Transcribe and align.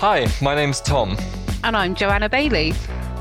Hi, 0.00 0.26
my 0.40 0.54
name's 0.54 0.80
Tom. 0.80 1.14
And 1.62 1.76
I'm 1.76 1.94
Joanna 1.94 2.30
Bailey. 2.30 2.72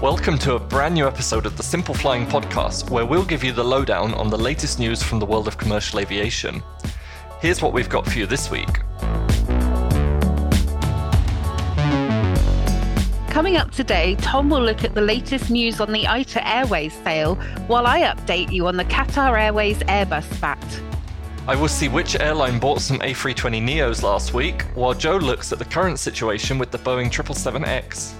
Welcome 0.02 0.38
to 0.38 0.56
a 0.56 0.60
brand 0.60 0.94
new 0.94 1.08
episode 1.08 1.46
of 1.46 1.58
the 1.58 1.62
Simple 1.62 1.94
Flying 1.94 2.26
Podcast, 2.26 2.90
where 2.90 3.06
we'll 3.06 3.26
give 3.26 3.44
you 3.44 3.52
the 3.52 3.66
lowdown 3.66 4.14
on 4.14 4.30
the 4.30 4.38
latest 4.38 4.80
news 4.80 5.04
from 5.04 5.20
the 5.20 5.26
world 5.26 5.50
of 5.50 5.58
commercial 5.58 6.00
aviation. 6.00 6.64
Here's 7.42 7.62
what 7.62 7.74
we've 7.74 7.90
got 7.90 8.06
for 8.06 8.18
you 8.18 8.26
this 8.26 8.50
week. 8.50 8.80
Coming 13.30 13.58
up 13.58 13.72
today, 13.72 14.16
Tom 14.22 14.50
will 14.50 14.64
look 14.64 14.86
at 14.86 14.96
the 14.96 15.02
latest 15.02 15.50
news 15.50 15.82
on 15.82 15.92
the 15.92 16.08
ITA 16.08 16.48
Airways 16.48 16.94
sale, 17.04 17.36
while 17.68 17.88
I 17.88 18.04
update 18.04 18.54
you 18.54 18.68
on 18.68 18.78
the 18.78 18.86
Qatar 18.86 19.38
Airways 19.38 19.80
Airbus 19.80 20.34
spat. 20.34 20.82
I 21.50 21.56
will 21.56 21.68
see 21.68 21.88
which 21.88 22.16
airline 22.20 22.60
bought 22.60 22.80
some 22.80 23.00
A320neos 23.00 24.04
last 24.04 24.36
week, 24.36 24.62
while 24.76 24.94
Joe 24.94 25.18
looks 25.18 25.52
at 25.52 25.58
the 25.58 25.66
current 25.66 25.98
situation 25.98 26.60
with 26.60 26.70
the 26.70 26.78
Boeing 26.78 27.10
777X. 27.10 28.14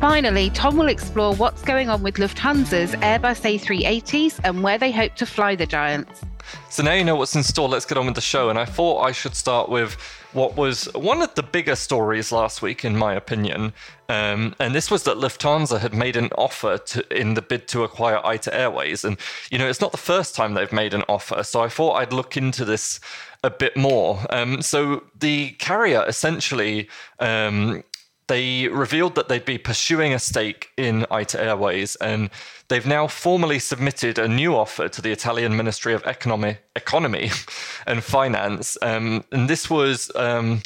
Finally, 0.00 0.50
Tom 0.50 0.76
will 0.76 0.86
explore 0.86 1.34
what's 1.34 1.62
going 1.62 1.88
on 1.88 2.00
with 2.04 2.14
Lufthansa's 2.14 2.92
Airbus 2.92 3.58
A380s 3.58 4.38
and 4.44 4.62
where 4.62 4.78
they 4.78 4.92
hope 4.92 5.16
to 5.16 5.26
fly 5.26 5.56
the 5.56 5.66
giants. 5.66 6.22
So 6.68 6.82
now 6.82 6.94
you 6.94 7.04
know 7.04 7.16
what's 7.16 7.34
in 7.34 7.42
store, 7.42 7.68
let's 7.68 7.84
get 7.84 7.98
on 7.98 8.06
with 8.06 8.14
the 8.14 8.20
show. 8.20 8.50
And 8.50 8.58
I 8.58 8.64
thought 8.64 9.02
I 9.02 9.12
should 9.12 9.34
start 9.34 9.68
with 9.68 9.94
what 10.32 10.56
was 10.56 10.84
one 10.94 11.22
of 11.22 11.34
the 11.34 11.42
bigger 11.42 11.74
stories 11.74 12.30
last 12.30 12.62
week, 12.62 12.84
in 12.84 12.96
my 12.96 13.14
opinion. 13.14 13.72
Um, 14.08 14.54
and 14.58 14.74
this 14.74 14.90
was 14.90 15.04
that 15.04 15.16
Lufthansa 15.16 15.80
had 15.80 15.94
made 15.94 16.16
an 16.16 16.30
offer 16.38 16.78
to, 16.78 17.18
in 17.18 17.34
the 17.34 17.42
bid 17.42 17.68
to 17.68 17.84
acquire 17.84 18.24
ITA 18.24 18.54
Airways. 18.56 19.04
And, 19.04 19.16
you 19.50 19.58
know, 19.58 19.68
it's 19.68 19.80
not 19.80 19.92
the 19.92 19.98
first 19.98 20.34
time 20.34 20.54
they've 20.54 20.72
made 20.72 20.94
an 20.94 21.02
offer. 21.08 21.42
So 21.42 21.60
I 21.60 21.68
thought 21.68 21.94
I'd 21.94 22.12
look 22.12 22.36
into 22.36 22.64
this 22.64 23.00
a 23.42 23.50
bit 23.50 23.76
more. 23.76 24.24
Um, 24.30 24.62
so 24.62 25.04
the 25.18 25.50
carrier 25.52 26.04
essentially 26.06 26.88
um, 27.18 27.82
they 28.30 28.68
revealed 28.68 29.16
that 29.16 29.28
they'd 29.28 29.44
be 29.44 29.58
pursuing 29.58 30.14
a 30.14 30.18
stake 30.20 30.68
in 30.76 31.04
ITA 31.10 31.42
Airways, 31.42 31.96
and 31.96 32.30
they've 32.68 32.86
now 32.86 33.08
formally 33.08 33.58
submitted 33.58 34.20
a 34.20 34.28
new 34.28 34.54
offer 34.54 34.88
to 34.88 35.02
the 35.02 35.10
Italian 35.10 35.56
Ministry 35.56 35.94
of 35.94 36.06
Economy, 36.06 36.58
Economy 36.76 37.32
and 37.88 38.04
Finance. 38.04 38.78
Um, 38.82 39.24
and 39.32 39.50
this 39.50 39.68
was. 39.68 40.12
Um, 40.14 40.62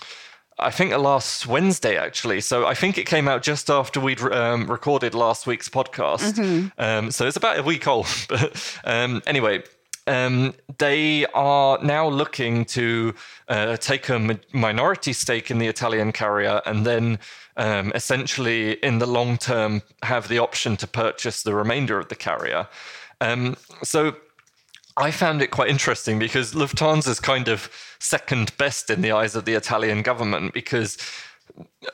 I 0.56 0.70
think 0.70 0.92
last 0.96 1.48
Wednesday, 1.48 1.96
actually. 1.96 2.40
So 2.40 2.64
I 2.64 2.74
think 2.74 2.96
it 2.96 3.06
came 3.06 3.26
out 3.26 3.42
just 3.42 3.68
after 3.68 3.98
we'd 3.98 4.20
um, 4.20 4.70
recorded 4.70 5.12
last 5.12 5.48
week's 5.48 5.68
podcast. 5.68 6.34
Mm-hmm. 6.34 6.68
Um, 6.78 7.10
so 7.10 7.26
it's 7.26 7.36
about 7.36 7.58
a 7.58 7.64
week 7.64 7.88
old. 7.88 8.06
but 8.28 8.80
um, 8.84 9.20
anyway, 9.26 9.64
um, 10.06 10.54
they 10.78 11.26
are 11.34 11.82
now 11.82 12.06
looking 12.08 12.66
to 12.66 13.14
uh, 13.48 13.76
take 13.78 14.08
a 14.08 14.38
minority 14.52 15.12
stake 15.12 15.50
in 15.50 15.58
the 15.58 15.66
Italian 15.66 16.12
carrier 16.12 16.62
and 16.66 16.86
then 16.86 17.18
um, 17.56 17.92
essentially, 17.94 18.72
in 18.84 18.98
the 18.98 19.06
long 19.06 19.38
term, 19.38 19.82
have 20.02 20.28
the 20.28 20.38
option 20.38 20.76
to 20.78 20.86
purchase 20.86 21.42
the 21.42 21.54
remainder 21.54 21.98
of 21.98 22.08
the 22.08 22.16
carrier. 22.16 22.68
Um, 23.20 23.56
so 23.82 24.16
I 24.96 25.10
found 25.10 25.42
it 25.42 25.50
quite 25.50 25.70
interesting 25.70 26.18
because 26.18 26.54
Lufthansa 26.54 27.08
is 27.08 27.20
kind 27.20 27.48
of 27.48 27.70
second 27.98 28.56
best 28.56 28.90
in 28.90 29.02
the 29.02 29.12
eyes 29.12 29.34
of 29.34 29.44
the 29.44 29.54
Italian 29.54 30.02
government 30.02 30.52
because 30.52 30.98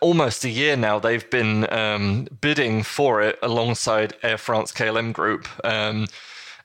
almost 0.00 0.44
a 0.44 0.48
year 0.48 0.77
now 0.77 0.98
they've 0.98 1.28
been 1.31 1.70
um, 1.72 2.27
bidding 2.41 2.83
for 2.83 3.22
it 3.22 3.38
alongside 3.42 4.14
Air 4.22 4.38
France 4.38 4.72
KLM 4.72 5.12
Group. 5.12 5.48
Um, 5.64 6.06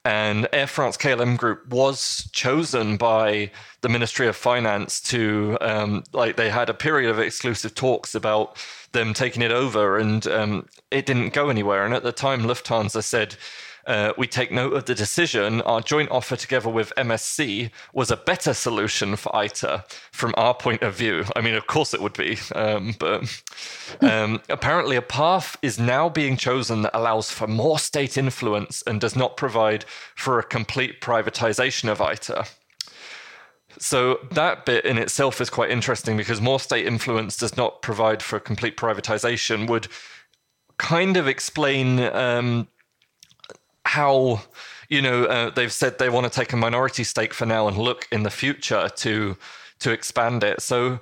and 0.05 0.47
Air 0.53 0.67
France 0.67 0.97
KLM 0.97 1.35
Group 1.35 1.67
was 1.67 2.29
chosen 2.31 2.95
by 2.95 3.51
the 3.81 3.89
Ministry 3.89 4.27
of 4.27 4.35
Finance 4.35 5.01
to 5.01 5.57
um, 5.61 6.03
like 6.13 6.35
they 6.35 6.49
had 6.49 6.69
a 6.69 6.75
period 6.75 7.09
of 7.09 7.19
exclusive 7.19 7.73
talks 7.73 8.13
about 8.13 8.55
them 8.91 9.13
taking 9.13 9.41
it 9.41 9.51
over, 9.51 9.97
and 9.97 10.27
um, 10.27 10.67
it 10.91 11.07
didn't 11.07 11.33
go 11.33 11.49
anywhere. 11.49 11.83
And 11.83 11.93
at 11.93 12.03
the 12.03 12.11
time, 12.11 12.43
Lufthansa 12.43 13.03
said. 13.03 13.35
Uh, 13.85 14.13
we 14.17 14.25
take 14.25 14.51
note 14.51 14.73
of 14.73 14.85
the 14.85 14.95
decision. 14.95 15.61
Our 15.61 15.81
joint 15.81 16.09
offer 16.09 16.35
together 16.35 16.69
with 16.69 16.91
MSC 16.97 17.69
was 17.93 18.09
a 18.09 18.17
better 18.17 18.53
solution 18.53 19.15
for 19.15 19.35
ITA 19.35 19.85
from 20.11 20.33
our 20.37 20.55
point 20.55 20.81
of 20.81 20.95
view. 20.95 21.25
I 21.35 21.41
mean, 21.41 21.53
of 21.53 21.67
course 21.67 21.93
it 21.93 22.01
would 22.01 22.13
be, 22.13 22.37
um, 22.55 22.95
but 22.99 23.43
um, 24.01 24.41
apparently 24.49 24.95
a 24.95 25.01
path 25.01 25.55
is 25.61 25.77
now 25.77 26.09
being 26.09 26.35
chosen 26.35 26.81
that 26.81 26.97
allows 26.97 27.29
for 27.29 27.47
more 27.47 27.77
state 27.77 28.17
influence 28.17 28.81
and 28.87 28.99
does 28.99 29.15
not 29.15 29.37
provide 29.37 29.85
for 30.15 30.39
a 30.39 30.43
complete 30.43 30.99
privatization 30.99 31.89
of 31.91 32.01
ITA. 32.01 32.45
So 33.77 34.19
that 34.31 34.65
bit 34.65 34.85
in 34.85 34.97
itself 34.97 35.41
is 35.41 35.49
quite 35.49 35.69
interesting 35.69 36.17
because 36.17 36.41
more 36.41 36.59
state 36.59 36.87
influence 36.87 37.37
does 37.37 37.57
not 37.57 37.81
provide 37.81 38.23
for 38.23 38.39
complete 38.39 38.77
privatization 38.77 39.67
would 39.69 39.87
kind 40.77 41.17
of 41.17 41.27
explain 41.27 41.99
um, 41.99 42.67
how 43.95 44.41
you 44.89 45.01
know 45.01 45.25
uh, 45.25 45.49
they've 45.55 45.77
said 45.81 45.97
they 45.97 46.09
want 46.09 46.25
to 46.31 46.39
take 46.39 46.51
a 46.53 46.57
minority 46.57 47.03
stake 47.03 47.33
for 47.33 47.45
now 47.45 47.67
and 47.67 47.77
look 47.77 48.07
in 48.11 48.23
the 48.23 48.29
future 48.29 48.89
to 49.03 49.37
to 49.79 49.91
expand 49.91 50.43
it. 50.43 50.61
So 50.61 50.99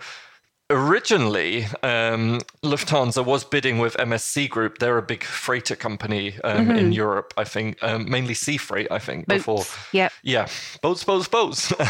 originally, 0.69 1.65
um, 1.83 2.39
Lufthansa 2.63 3.23
was 3.23 3.43
bidding 3.43 3.79
with 3.79 3.95
MSC 3.97 4.49
Group. 4.49 4.79
They're 4.79 4.97
a 4.97 5.03
big 5.03 5.23
freighter 5.23 5.75
company 5.75 6.35
um, 6.43 6.67
mm-hmm. 6.67 6.77
in 6.77 6.91
Europe, 6.91 7.33
I 7.37 7.43
think, 7.43 7.81
um, 7.83 8.09
mainly 8.09 8.33
sea 8.33 8.57
freight, 8.57 8.87
I 8.91 8.99
think, 8.99 9.27
boats. 9.27 9.39
before. 9.39 9.65
Yeah. 9.91 10.09
Yeah. 10.23 10.47
Boats, 10.81 11.03
boats, 11.03 11.27
boats. 11.27 11.73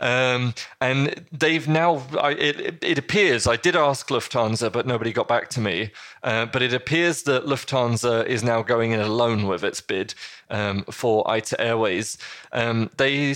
Um, 0.00 0.54
and 0.80 1.26
they've 1.32 1.66
now, 1.66 2.02
I, 2.20 2.32
it, 2.32 2.84
it 2.84 2.98
appears, 2.98 3.46
I 3.46 3.56
did 3.56 3.74
ask 3.74 4.08
Lufthansa, 4.08 4.70
but 4.70 4.86
nobody 4.86 5.12
got 5.12 5.26
back 5.26 5.48
to 5.50 5.60
me. 5.60 5.90
Uh, 6.22 6.46
but 6.46 6.62
it 6.62 6.72
appears 6.72 7.22
that 7.24 7.46
Lufthansa 7.46 8.24
is 8.26 8.42
now 8.42 8.62
going 8.62 8.92
in 8.92 9.00
alone 9.00 9.46
with 9.46 9.64
its 9.64 9.80
bid 9.80 10.14
um, 10.50 10.84
for 10.84 11.28
ITA 11.30 11.60
Airways. 11.60 12.18
Um, 12.52 12.90
they 12.96 13.34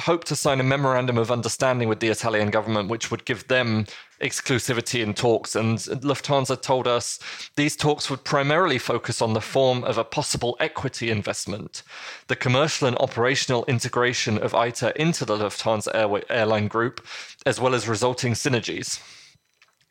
hope 0.00 0.24
to 0.24 0.36
sign 0.36 0.60
a 0.60 0.64
memorandum 0.64 1.18
of 1.18 1.30
understanding 1.30 1.88
with 1.88 2.00
the 2.00 2.08
Italian 2.08 2.50
government, 2.50 2.88
which 2.88 3.10
would 3.10 3.24
give 3.24 3.48
them 3.48 3.86
exclusivity 4.20 5.02
in 5.02 5.14
talks. 5.14 5.54
And 5.54 5.78
Lufthansa 5.78 6.60
told 6.60 6.86
us 6.86 7.18
these 7.56 7.76
talks 7.76 8.08
would 8.08 8.24
primarily 8.24 8.78
focus 8.78 9.20
on 9.20 9.34
the 9.34 9.40
form 9.40 9.84
of 9.84 9.98
a 9.98 10.04
possible 10.04 10.56
equity 10.60 11.10
investment, 11.10 11.82
the 12.28 12.36
commercial 12.36 12.88
and 12.88 12.96
operational 12.98 13.64
integration 13.66 14.38
of 14.38 14.54
ITA 14.54 14.92
into 15.00 15.24
the 15.24 15.36
Lufthansa 15.36 15.94
Airway, 15.94 16.22
airline 16.30 16.68
group, 16.68 17.04
as 17.44 17.60
well 17.60 17.74
as 17.74 17.88
resulting 17.88 18.32
synergies. 18.32 19.00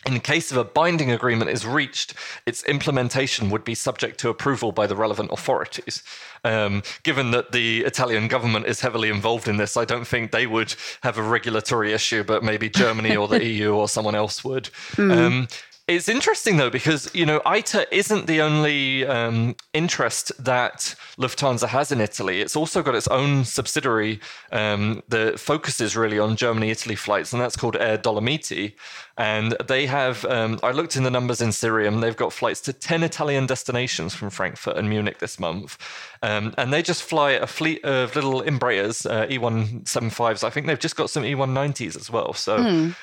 In 0.06 0.20
case 0.20 0.52
of 0.52 0.58
a 0.58 0.64
binding 0.64 1.12
agreement 1.12 1.50
is 1.50 1.66
reached, 1.66 2.14
its 2.46 2.64
implementation 2.66 3.50
would 3.50 3.64
be 3.64 3.74
subject 3.74 4.20
to 4.20 4.30
approval 4.30 4.72
by 4.72 4.86
the 4.86 4.96
relevant 4.96 5.32
authorities. 5.32 6.04
Um, 6.44 6.84
given 7.02 7.32
that 7.32 7.52
the 7.52 7.82
Italian 7.82 8.28
government 8.28 8.68
is 8.68 8.82
heavily 8.82 9.10
involved 9.10 9.48
in 9.48 9.58
this, 9.58 9.76
I 9.76 9.84
don't 9.84 10.06
think 10.06 10.32
they 10.32 10.46
would 10.46 10.76
have 11.02 11.18
a 11.18 11.24
regulatory 11.24 11.92
issue, 11.92 12.24
but 12.24 12.44
maybe 12.44 12.70
Germany 12.70 13.16
or 13.16 13.28
the 13.28 13.44
EU 13.52 13.74
or 13.74 13.90
someone 13.90 14.14
else 14.14 14.44
would. 14.44 14.66
Mm. 14.94 15.18
Um, 15.18 15.48
it's 15.88 16.10
interesting 16.10 16.58
though 16.58 16.72
because 16.72 17.14
you 17.14 17.26
know 17.26 17.42
ITA 17.46 17.86
isn't 17.96 18.26
the 18.26 18.42
only 18.42 19.06
um, 19.06 19.56
interest 19.74 20.32
that 20.44 20.96
Lufthansa 21.18 21.68
has 21.68 21.92
in 21.92 22.02
Italy. 22.02 22.42
It's 22.42 22.56
also 22.56 22.82
got 22.82 22.96
its 22.96 23.08
own 23.08 23.46
subsidiary 23.46 24.20
um, 24.52 25.04
that 25.10 25.40
focuses 25.40 25.96
really 25.96 26.18
on 26.18 26.36
Germany-Italy 26.36 26.96
flights, 26.96 27.34
and 27.34 27.42
that's 27.42 27.56
called 27.56 27.76
Air 27.76 27.98
Dolomiti. 27.98 28.74
And 29.18 29.54
they 29.66 29.86
have, 29.86 30.26
um, 30.26 30.60
I 30.62 30.72
looked 30.72 30.98
in 30.98 31.04
the 31.04 31.12
numbers 31.12 31.40
in 31.40 31.50
Cirium, 31.50 32.02
they've 32.02 32.18
got 32.18 32.34
flights 32.34 32.60
to 32.62 32.74
10 32.74 33.02
Italian 33.04 33.46
destinations 33.46 34.14
from 34.14 34.30
Frankfurt 34.30 34.76
and 34.76 34.90
Munich 34.90 35.20
this 35.20 35.40
month. 35.40 35.78
Um, 36.22 36.54
and 36.58 36.74
they 36.74 36.82
just 36.82 37.02
fly 37.02 37.32
a 37.32 37.48
fleet 37.48 37.86
of 37.86 38.14
little 38.16 38.42
Embraers, 38.42 39.06
uh, 39.06 39.26
E175s. 39.28 40.44
I 40.44 40.50
think 40.50 40.68
they've 40.68 40.78
just 40.78 40.98
got 40.98 41.10
some 41.10 41.24
E190s 41.24 41.96
as 41.96 42.10
well. 42.10 42.34
So, 42.34 42.58
mm 42.58 42.96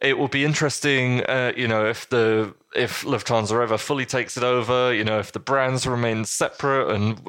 it 0.00 0.16
will 0.16 0.28
be 0.28 0.44
interesting, 0.44 1.22
uh, 1.24 1.52
you 1.56 1.68
know, 1.68 1.86
if 1.86 2.08
the 2.08 2.54
if 2.74 3.02
Lufthansa 3.02 3.60
ever 3.62 3.76
fully 3.76 4.06
takes 4.06 4.36
it 4.36 4.44
over, 4.44 4.94
you 4.94 5.04
know, 5.04 5.18
if 5.18 5.32
the 5.32 5.40
brands 5.40 5.86
remain 5.86 6.24
separate 6.24 6.94
and 6.94 7.20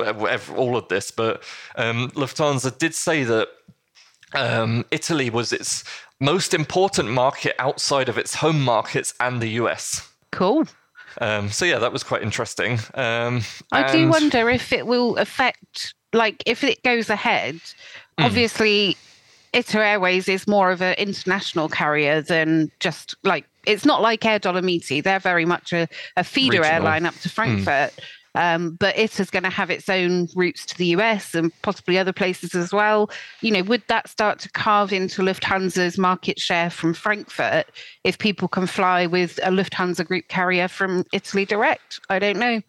all 0.55 0.77
of 0.77 0.87
this. 0.87 1.11
But 1.11 1.43
um, 1.75 2.11
Lufthansa 2.11 2.77
did 2.77 2.93
say 2.93 3.23
that 3.23 3.49
um, 4.33 4.85
Italy 4.91 5.29
was 5.29 5.51
its 5.51 5.83
most 6.19 6.53
important 6.53 7.09
market 7.09 7.55
outside 7.59 8.07
of 8.07 8.17
its 8.17 8.35
home 8.35 8.61
markets 8.61 9.13
and 9.19 9.41
the 9.41 9.49
US. 9.49 10.09
Cool. 10.31 10.65
Um, 11.19 11.49
so 11.49 11.65
yeah, 11.65 11.79
that 11.79 11.91
was 11.91 12.03
quite 12.03 12.21
interesting. 12.21 12.79
Um, 12.93 13.41
I 13.71 13.91
do 13.91 14.07
wonder 14.07 14.49
if 14.49 14.71
it 14.71 14.87
will 14.87 15.17
affect, 15.17 15.93
like, 16.13 16.41
if 16.45 16.63
it 16.63 16.81
goes 16.83 17.09
ahead. 17.09 17.55
Mm. 17.55 18.25
Obviously, 18.25 18.95
ITA 19.53 19.79
Airways 19.79 20.27
is 20.29 20.47
more 20.47 20.71
of 20.71 20.81
an 20.81 20.95
international 20.95 21.67
carrier 21.67 22.21
than 22.21 22.71
just 22.79 23.15
like 23.23 23.45
it's 23.65 23.85
not 23.85 24.01
like 24.01 24.25
Air 24.25 24.39
Dolomiti. 24.39 25.03
They're 25.03 25.19
very 25.19 25.45
much 25.45 25.73
a, 25.73 25.87
a 26.17 26.23
feeder 26.23 26.61
Regional. 26.61 26.71
airline 26.71 27.05
up 27.05 27.13
to 27.15 27.29
hmm. 27.29 27.33
Frankfurt. 27.33 27.93
Mm. 27.93 28.03
Um, 28.33 28.77
but 28.79 28.97
it 28.97 29.19
is 29.19 29.29
going 29.29 29.43
to 29.43 29.49
have 29.49 29.69
its 29.69 29.89
own 29.89 30.29
routes 30.35 30.65
to 30.67 30.77
the 30.77 30.87
US 30.87 31.35
and 31.35 31.51
possibly 31.63 31.97
other 31.97 32.13
places 32.13 32.55
as 32.55 32.71
well. 32.71 33.09
You 33.41 33.51
know, 33.51 33.63
would 33.63 33.83
that 33.87 34.07
start 34.07 34.39
to 34.39 34.49
carve 34.51 34.93
into 34.93 35.21
Lufthansa's 35.21 35.97
market 35.97 36.39
share 36.39 36.69
from 36.69 36.93
Frankfurt 36.93 37.65
if 38.05 38.17
people 38.17 38.47
can 38.47 38.67
fly 38.67 39.05
with 39.05 39.37
a 39.43 39.49
Lufthansa 39.49 40.07
group 40.07 40.29
carrier 40.29 40.69
from 40.69 41.03
Italy 41.11 41.45
direct? 41.45 41.99
I 42.09 42.19
don't 42.19 42.37
know. 42.37 42.61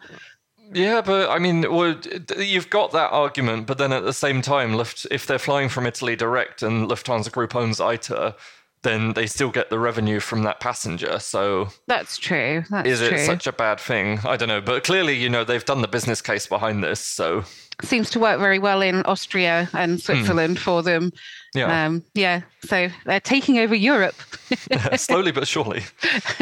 Yeah, 0.72 1.00
but 1.00 1.30
I 1.30 1.38
mean, 1.38 1.62
well, 1.72 1.96
you've 2.38 2.70
got 2.70 2.92
that 2.92 3.10
argument, 3.10 3.66
but 3.66 3.78
then 3.78 3.92
at 3.92 4.04
the 4.04 4.12
same 4.12 4.42
time, 4.42 4.74
if 5.10 5.26
they're 5.26 5.38
flying 5.38 5.68
from 5.68 5.86
Italy 5.86 6.16
direct 6.16 6.62
and 6.62 6.88
Lufthansa 6.88 7.30
Group 7.30 7.54
owns 7.54 7.80
ITA, 7.80 8.34
then 8.82 9.12
they 9.12 9.26
still 9.26 9.50
get 9.50 9.70
the 9.70 9.78
revenue 9.78 10.20
from 10.20 10.42
that 10.42 10.60
passenger. 10.60 11.18
So 11.18 11.68
that's 11.86 12.18
true. 12.18 12.64
That's 12.70 12.88
is 12.88 13.00
it 13.00 13.10
true. 13.10 13.24
such 13.24 13.46
a 13.46 13.52
bad 13.52 13.78
thing? 13.78 14.18
I 14.24 14.36
don't 14.36 14.48
know, 14.48 14.60
but 14.60 14.84
clearly, 14.84 15.14
you 15.14 15.28
know, 15.28 15.44
they've 15.44 15.64
done 15.64 15.82
the 15.82 15.88
business 15.88 16.20
case 16.20 16.46
behind 16.46 16.82
this. 16.82 17.00
So 17.00 17.44
seems 17.82 18.10
to 18.10 18.20
work 18.20 18.38
very 18.40 18.58
well 18.58 18.82
in 18.82 19.02
Austria 19.04 19.68
and 19.72 19.92
hmm. 19.92 19.98
Switzerland 19.98 20.58
for 20.58 20.82
them. 20.82 21.12
Yeah. 21.54 21.86
Um, 21.86 22.02
yeah. 22.14 22.42
So 22.64 22.88
they're 23.04 23.20
taking 23.20 23.58
over 23.58 23.74
Europe. 23.74 24.14
slowly 24.96 25.32
but 25.32 25.46
surely. 25.46 25.82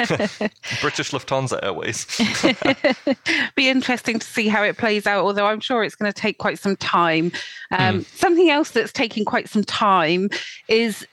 British 0.81 1.11
Lufthansa 1.11 1.59
Airways. 1.63 2.07
Be 3.57 3.69
interesting 3.69 4.19
to 4.19 4.27
see 4.27 4.49
how 4.49 4.63
it 4.63 4.79
plays 4.79 5.07
out, 5.07 5.25
although 5.25 5.47
I'm 5.47 5.61
sure 5.61 5.83
it's 5.83 5.97
going 5.97 6.13
to 6.13 6.19
take 6.19 6.39
quite 6.39 6.59
some 6.59 6.77
time. 6.77 7.33
Um, 7.73 8.01
mm. 8.01 8.05
Something 8.07 8.51
else 8.51 8.71
that's 8.71 8.93
taking 8.93 9.25
quite 9.25 9.49
some 9.49 9.65
time 9.65 10.29
is 10.69 11.07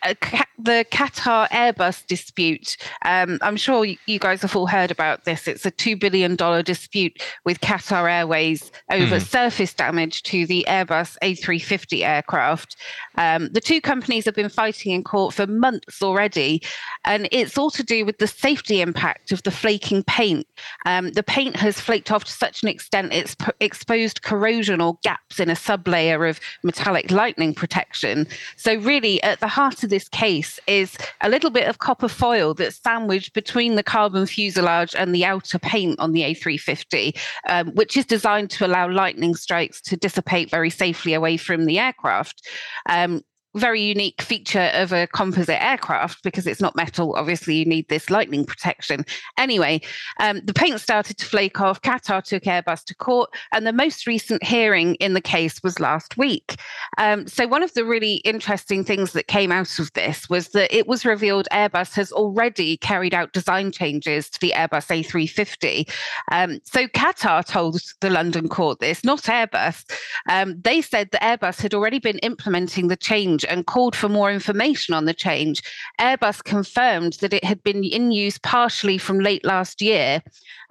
the 0.58 0.86
Qatar 0.92 1.48
Airbus 1.50 2.06
dispute. 2.08 2.78
Um, 3.06 3.40
I'm 3.42 3.58
sure 3.58 3.86
you 3.86 4.20
guys 4.20 4.42
have 4.42 4.56
all 4.56 4.68
heard 4.68 4.92
about 4.92 5.26
this. 5.26 5.48
It's 5.48 5.66
a 5.66 5.72
$2 5.72 6.00
billion 6.00 6.36
dispute 6.64 7.22
with 7.46 7.62
Qatar 7.62 8.12
Airways 8.12 8.72
over 8.92 9.18
mm. 9.18 9.26
surface 9.26 9.74
damage 9.74 10.24
to 10.24 10.46
the 10.46 10.66
Airbus 10.68 11.18
A350 11.24 12.04
aircraft. 12.04 12.76
Um, 13.16 13.50
the 13.50 13.62
two 13.62 13.82
companies 13.88 14.26
have 14.26 14.36
been 14.36 14.50
fighting 14.50 14.92
in 14.92 15.02
court 15.02 15.34
for 15.34 15.48
months 15.48 16.04
already, 16.04 16.62
and 17.06 17.30
it's 17.32 17.58
all 17.58 17.72
to 17.72 17.84
do 17.84 18.06
with 18.06 18.18
the 18.18 18.28
safety 18.28 18.82
impact 18.82 19.32
of 19.32 19.42
the 19.44 19.52
flaking 19.52 20.04
paint. 20.04 20.46
Um, 20.86 21.12
the 21.12 21.24
paint 21.24 21.56
has 21.56 21.80
flaked 21.80 22.12
off 22.12 22.26
to 22.26 22.32
such 22.32 22.64
an 22.64 22.68
extent 22.68 23.14
it's 23.14 23.36
p- 23.36 23.52
exposed 23.62 24.24
corrosion 24.24 24.82
or 24.82 25.00
gaps 25.04 25.40
in 25.40 25.50
a 25.50 25.54
sublayer 25.54 26.30
of 26.30 26.42
metallic 26.64 27.12
lightning 27.12 27.54
protection. 27.54 28.28
So, 28.58 28.76
really, 28.76 29.24
at 29.24 29.40
the 29.40 29.48
heart 29.48 29.84
of 29.84 29.90
this 29.90 30.10
case 30.10 30.60
is 30.68 30.98
a 31.22 31.30
little 31.30 31.50
bit 31.50 31.70
of 31.70 31.80
copper 31.80 32.10
foil 32.10 32.54
that's 32.54 32.82
sandwiched 32.84 33.34
between 33.34 33.76
the 33.76 33.84
carbon 33.84 34.26
fuselage 34.26 34.96
and 34.96 35.16
the 35.16 35.24
outer 35.24 35.60
paint 35.60 35.98
on 36.02 36.12
the 36.12 36.24
A350, 36.24 37.18
um, 37.48 37.68
which 37.74 37.96
is 37.96 38.06
designed 38.06 38.50
to 38.50 38.66
allow 38.68 38.92
lightning 38.92 39.34
strikes 39.34 39.80
to 39.84 39.96
dissipate 39.96 40.50
very 40.52 40.70
safely 40.70 41.14
away 41.14 41.38
from 41.38 41.66
the 41.66 41.80
aircraft. 41.80 42.46
Um, 42.90 43.22
very 43.58 43.82
unique 43.82 44.22
feature 44.22 44.72
of 44.74 44.92
a 44.92 45.08
composite 45.08 45.62
aircraft 45.62 46.24
because 46.24 46.48
it's 46.48 46.62
not 46.62 46.76
metal. 46.76 47.16
Obviously, 47.16 47.56
you 47.56 47.66
need 47.66 47.88
this 47.90 48.10
lightning 48.10 48.46
protection. 48.46 49.06
Anyway, 49.38 49.82
um, 50.20 50.42
the 50.44 50.54
paint 50.54 50.80
started 50.80 51.18
to 51.18 51.26
flake 51.26 51.60
off. 51.60 51.82
Qatar 51.82 52.24
took 52.24 52.44
Airbus 52.44 52.84
to 52.86 52.96
court, 52.96 53.30
and 53.52 53.66
the 53.66 53.74
most 53.74 54.08
recent 54.08 54.44
hearing 54.44 54.96
in 54.96 55.14
the 55.14 55.22
case 55.22 55.62
was 55.64 55.80
last 55.80 56.18
week. 56.18 56.58
Um, 56.98 57.28
so, 57.28 57.48
one 57.48 57.64
of 57.64 57.74
the 57.74 57.86
really 57.86 58.16
interesting 58.18 58.84
things 58.84 59.14
that 59.14 59.28
came 59.28 59.52
out 59.52 59.80
of 59.80 59.92
this 59.94 60.30
was 60.30 60.50
that 60.50 60.76
it 60.76 60.88
was 60.88 61.06
revealed 61.06 61.48
Airbus 61.52 61.94
has 61.96 62.12
already 62.12 62.78
carried 62.78 63.14
out 63.14 63.34
design 63.34 63.72
changes 63.72 64.30
to 64.30 64.40
the 64.40 64.54
Airbus 64.56 64.88
A350. 64.88 65.90
Um, 66.32 66.60
so, 66.64 66.88
Qatar 66.88 67.46
told 67.46 67.82
the 68.02 68.10
London 68.10 68.48
court 68.50 68.80
this, 68.80 69.04
not 69.04 69.24
Airbus. 69.24 69.84
Um, 70.30 70.60
they 70.62 70.82
said 70.82 71.10
that 71.12 71.22
Airbus 71.22 71.62
had 71.62 71.74
already 71.74 72.00
been 72.00 72.20
implementing 72.20 72.88
the 72.88 72.98
change 72.98 73.46
and 73.48 73.66
called 73.66 73.96
for 73.96 74.10
more 74.10 74.32
information 74.32 74.94
on 74.94 75.06
the 75.06 75.14
change, 75.14 75.62
Airbus 76.00 76.44
confirmed 76.44 77.14
that 77.22 77.34
it 77.34 77.44
had 77.44 77.64
been 77.64 77.84
in 77.84 78.12
use 78.12 78.38
partially 78.38 78.98
from 78.98 79.20
late 79.20 79.46
last 79.46 79.82
year. 79.82 80.22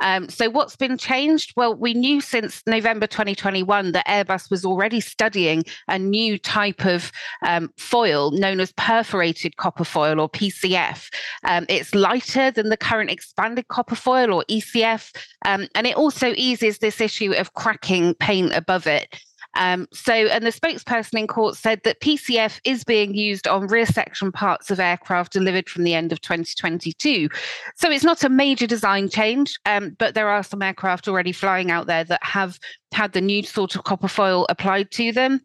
Um, 0.00 0.28
so, 0.28 0.50
what's 0.50 0.76
been 0.76 0.99
changed? 0.99 1.55
Well, 1.56 1.75
we 1.75 1.94
knew 1.94 2.20
since 2.20 2.62
November 2.67 3.06
2021 3.06 3.93
that 3.93 4.06
Airbus 4.06 4.50
was 4.50 4.64
already 4.64 5.00
studying 5.00 5.64
a 5.88 5.99
new 5.99 6.38
type 6.38 6.84
of 6.84 7.11
um, 7.46 7.73
foil 7.78 8.31
known 8.31 8.61
as 8.61 8.73
perforated 8.73 9.56
copper 9.56 9.84
foil 9.84 10.20
or 10.20 10.29
PCF. 10.29 11.08
Um, 11.44 11.64
it's 11.69 11.94
lighter 11.94 12.50
than 12.50 12.69
the 12.69 12.76
current 12.76 13.11
expanded 13.11 13.69
copper 13.69 13.94
foil 13.94 14.32
or 14.32 14.44
ECF, 14.50 15.17
um, 15.44 15.67
and 15.75 15.87
it 15.87 15.96
also 15.96 16.32
eases 16.37 16.79
this 16.79 17.00
issue 17.00 17.32
of 17.32 17.55
cracking 17.55 18.14
paint 18.14 18.52
above 18.55 18.87
it. 18.87 19.19
Um, 19.56 19.88
so, 19.93 20.12
and 20.12 20.44
the 20.44 20.50
spokesperson 20.50 21.19
in 21.19 21.26
court 21.26 21.56
said 21.56 21.81
that 21.85 22.00
PCF 22.00 22.61
is 22.64 22.85
being 22.85 23.14
used 23.14 23.49
on 23.49 23.67
rear 23.67 23.87
section 23.87 24.31
parts 24.31 24.70
of 24.70 24.79
aircraft 24.79 25.32
delivered 25.32 25.69
from 25.69 25.85
the 25.85 25.94
end 25.94 26.12
of 26.12 26.20
2022. 26.20 27.29
So 27.75 27.91
it's 27.91 28.05
not 28.05 28.23
a 28.25 28.29
major 28.29 28.67
design 28.67 29.08
change, 29.08 29.58
um, 29.67 29.97
but 29.99 30.14
there 30.14 30.29
are 30.29 30.43
some 30.43 30.62
aircraft 30.62 31.08
already 31.08 31.32
flying 31.32 31.70
out 31.70 31.87
there 31.87 32.05
that 32.05 32.23
have 32.23 32.58
had 32.93 33.12
the 33.12 33.20
new 33.20 33.43
sort 33.43 33.75
of 33.75 33.85
copper 33.85 34.08
foil 34.08 34.47
applied 34.49 34.91
to 34.93 35.12
them. 35.12 35.41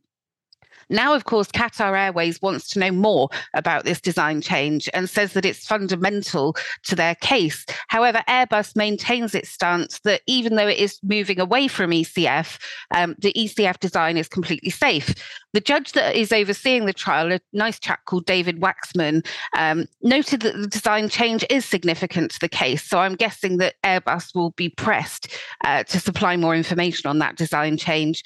Now, 0.92 1.14
of 1.14 1.24
course, 1.24 1.48
Qatar 1.48 1.98
Airways 1.98 2.42
wants 2.42 2.70
to 2.70 2.80
know 2.80 2.92
more 2.92 3.30
about 3.54 3.86
this 3.86 4.02
design 4.02 4.42
change 4.42 4.90
and 4.94 5.10
says 5.10 5.34
that 5.34 5.46
it's 5.46 5.66
fundamental 5.66 6.56
to 6.84 6.96
their 6.96 7.16
case. 7.16 7.66
However, 7.88 8.22
Airbus 8.28 8.76
maintains 8.76 9.34
its 9.34 9.50
stance 9.50 10.00
that 10.02 10.22
even 10.28 10.58
though 10.58 10.68
it 10.68 10.78
is 10.78 11.00
moving 11.02 11.40
away 11.40 11.70
from 11.70 11.92
ECF, 11.92 12.60
um, 12.94 13.16
the 13.20 13.34
ECF 13.34 13.80
design 13.80 14.18
is 14.18 14.28
completely 14.28 14.70
safe. 14.70 15.16
The 15.54 15.62
judge 15.62 15.94
that 15.94 16.16
is 16.16 16.32
overseeing 16.32 16.86
the 16.86 16.94
trial, 16.94 17.32
a 17.32 17.40
nice 17.54 17.80
chap 17.80 18.06
called 18.06 18.26
David 18.26 18.60
Waksman, 18.60 19.26
um, 19.58 19.88
noted 20.02 20.42
that 20.42 20.58
the 20.58 20.68
design 20.68 21.08
change 21.08 21.46
is 21.50 21.66
significant 21.66 22.32
to 22.32 22.40
the 22.40 22.50
case. 22.50 22.84
So 22.84 23.00
I'm 23.00 23.16
guessing 23.16 23.58
that 23.58 23.76
Airbus 23.84 24.36
will 24.36 24.52
be 24.52 24.70
pressed 24.70 25.30
uh, 25.64 25.84
to 25.84 26.00
supply 26.00 26.36
more 26.36 26.56
information 26.56 27.10
on 27.10 27.20
that 27.20 27.38
design 27.38 27.78
change. 27.78 28.24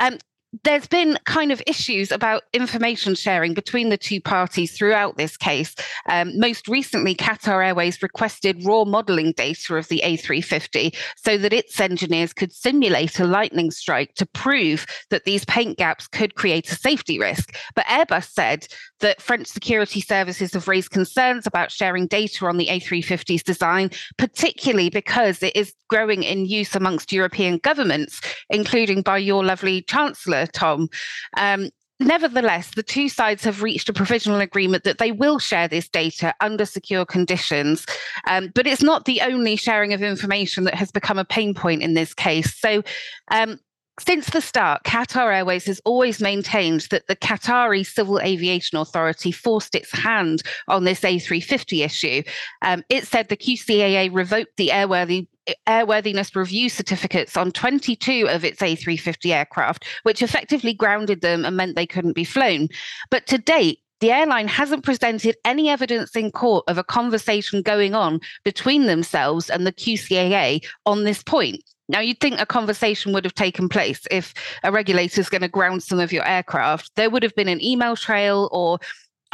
Um, 0.00 0.18
there's 0.62 0.86
been 0.86 1.18
kind 1.24 1.50
of 1.50 1.62
issues 1.66 2.12
about 2.12 2.44
information 2.52 3.14
sharing 3.14 3.54
between 3.54 3.88
the 3.88 3.96
two 3.96 4.20
parties 4.20 4.76
throughout 4.76 5.16
this 5.16 5.36
case. 5.36 5.74
Um, 6.08 6.38
most 6.38 6.68
recently, 6.68 7.14
Qatar 7.14 7.66
Airways 7.66 8.02
requested 8.02 8.64
raw 8.64 8.84
modeling 8.84 9.32
data 9.32 9.76
of 9.76 9.88
the 9.88 10.02
A350 10.04 10.94
so 11.16 11.36
that 11.38 11.52
its 11.52 11.80
engineers 11.80 12.32
could 12.32 12.52
simulate 12.52 13.18
a 13.18 13.24
lightning 13.24 13.70
strike 13.70 14.14
to 14.14 14.26
prove 14.26 14.86
that 15.10 15.24
these 15.24 15.44
paint 15.46 15.78
gaps 15.78 16.06
could 16.06 16.34
create 16.34 16.70
a 16.70 16.76
safety 16.76 17.18
risk. 17.18 17.56
But 17.74 17.86
Airbus 17.86 18.30
said 18.30 18.66
that 19.00 19.20
French 19.20 19.48
security 19.48 20.00
services 20.00 20.52
have 20.54 20.68
raised 20.68 20.90
concerns 20.90 21.46
about 21.46 21.72
sharing 21.72 22.06
data 22.06 22.46
on 22.46 22.58
the 22.58 22.68
A350's 22.68 23.42
design, 23.42 23.90
particularly 24.18 24.90
because 24.90 25.42
it 25.42 25.56
is 25.56 25.74
growing 25.88 26.22
in 26.22 26.46
use 26.46 26.74
amongst 26.74 27.12
European 27.12 27.58
governments, 27.58 28.20
including 28.50 29.02
by 29.02 29.18
your 29.18 29.44
lovely 29.44 29.82
Chancellor. 29.82 30.43
Tom. 30.46 30.88
Um, 31.36 31.70
Nevertheless, 32.00 32.72
the 32.74 32.82
two 32.82 33.08
sides 33.08 33.44
have 33.44 33.62
reached 33.62 33.88
a 33.88 33.92
provisional 33.92 34.40
agreement 34.40 34.82
that 34.82 34.98
they 34.98 35.12
will 35.12 35.38
share 35.38 35.68
this 35.68 35.88
data 35.88 36.34
under 36.40 36.64
secure 36.64 37.06
conditions. 37.06 37.86
Um, 38.26 38.50
but 38.52 38.66
it's 38.66 38.82
not 38.82 39.04
the 39.04 39.20
only 39.20 39.54
sharing 39.54 39.92
of 39.92 40.02
information 40.02 40.64
that 40.64 40.74
has 40.74 40.90
become 40.90 41.18
a 41.18 41.24
pain 41.24 41.54
point 41.54 41.82
in 41.82 41.94
this 41.94 42.12
case. 42.12 42.56
So, 42.56 42.82
um, 43.30 43.60
since 44.00 44.30
the 44.30 44.40
start, 44.40 44.82
Qatar 44.82 45.32
Airways 45.32 45.66
has 45.66 45.80
always 45.84 46.20
maintained 46.20 46.88
that 46.90 47.06
the 47.06 47.14
Qatari 47.14 47.86
Civil 47.86 48.18
Aviation 48.18 48.76
Authority 48.76 49.30
forced 49.30 49.76
its 49.76 49.92
hand 49.92 50.42
on 50.66 50.82
this 50.82 51.02
A350 51.02 51.84
issue. 51.84 52.22
Um, 52.62 52.82
it 52.88 53.06
said 53.06 53.28
the 53.28 53.36
QCAA 53.36 54.12
revoked 54.12 54.56
the 54.56 54.70
airworthy 54.70 55.28
airworthiness 55.66 56.34
review 56.34 56.68
certificates 56.68 57.36
on 57.36 57.52
22 57.52 58.28
of 58.28 58.44
its 58.44 58.60
A350 58.60 59.30
aircraft, 59.30 59.84
which 60.02 60.22
effectively 60.22 60.74
grounded 60.74 61.20
them 61.20 61.44
and 61.44 61.56
meant 61.56 61.76
they 61.76 61.86
couldn't 61.86 62.14
be 62.14 62.24
flown. 62.24 62.68
But 63.10 63.26
to 63.28 63.38
date, 63.38 63.80
the 64.00 64.12
airline 64.12 64.48
hasn't 64.48 64.84
presented 64.84 65.36
any 65.44 65.68
evidence 65.68 66.16
in 66.16 66.30
court 66.30 66.64
of 66.68 66.78
a 66.78 66.84
conversation 66.84 67.62
going 67.62 67.94
on 67.94 68.20
between 68.44 68.86
themselves 68.86 69.48
and 69.48 69.66
the 69.66 69.72
QCAA 69.72 70.64
on 70.84 71.04
this 71.04 71.22
point. 71.22 71.62
Now, 71.88 72.00
you'd 72.00 72.20
think 72.20 72.40
a 72.40 72.46
conversation 72.46 73.12
would 73.12 73.24
have 73.24 73.34
taken 73.34 73.68
place 73.68 74.00
if 74.10 74.32
a 74.62 74.72
regulator 74.72 75.20
is 75.20 75.28
going 75.28 75.42
to 75.42 75.48
ground 75.48 75.82
some 75.82 76.00
of 76.00 76.12
your 76.12 76.26
aircraft. 76.26 76.90
There 76.96 77.10
would 77.10 77.22
have 77.22 77.34
been 77.34 77.48
an 77.48 77.62
email 77.62 77.94
trail 77.94 78.48
or 78.52 78.78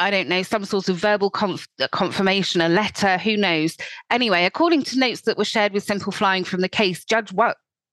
I 0.01 0.11
don't 0.11 0.29
know, 0.29 0.43
some 0.43 0.65
sort 0.65 0.89
of 0.89 0.97
verbal 0.97 1.29
conf- 1.29 1.69
uh, 1.79 1.87
confirmation, 1.93 2.63
a 2.63 2.71
letter, 2.71 3.19
who 3.19 3.37
knows. 3.37 3.77
Anyway, 4.11 4.47
according 4.47 4.83
to 4.85 4.99
notes 4.99 5.21
that 5.23 5.37
were 5.37 5.45
shared 5.45 5.75
with 5.75 5.85
Simple 5.85 6.11
Flying 6.11 6.43
from 6.43 6.63
the 6.63 6.71
case, 6.71 7.05
Judge 7.05 7.31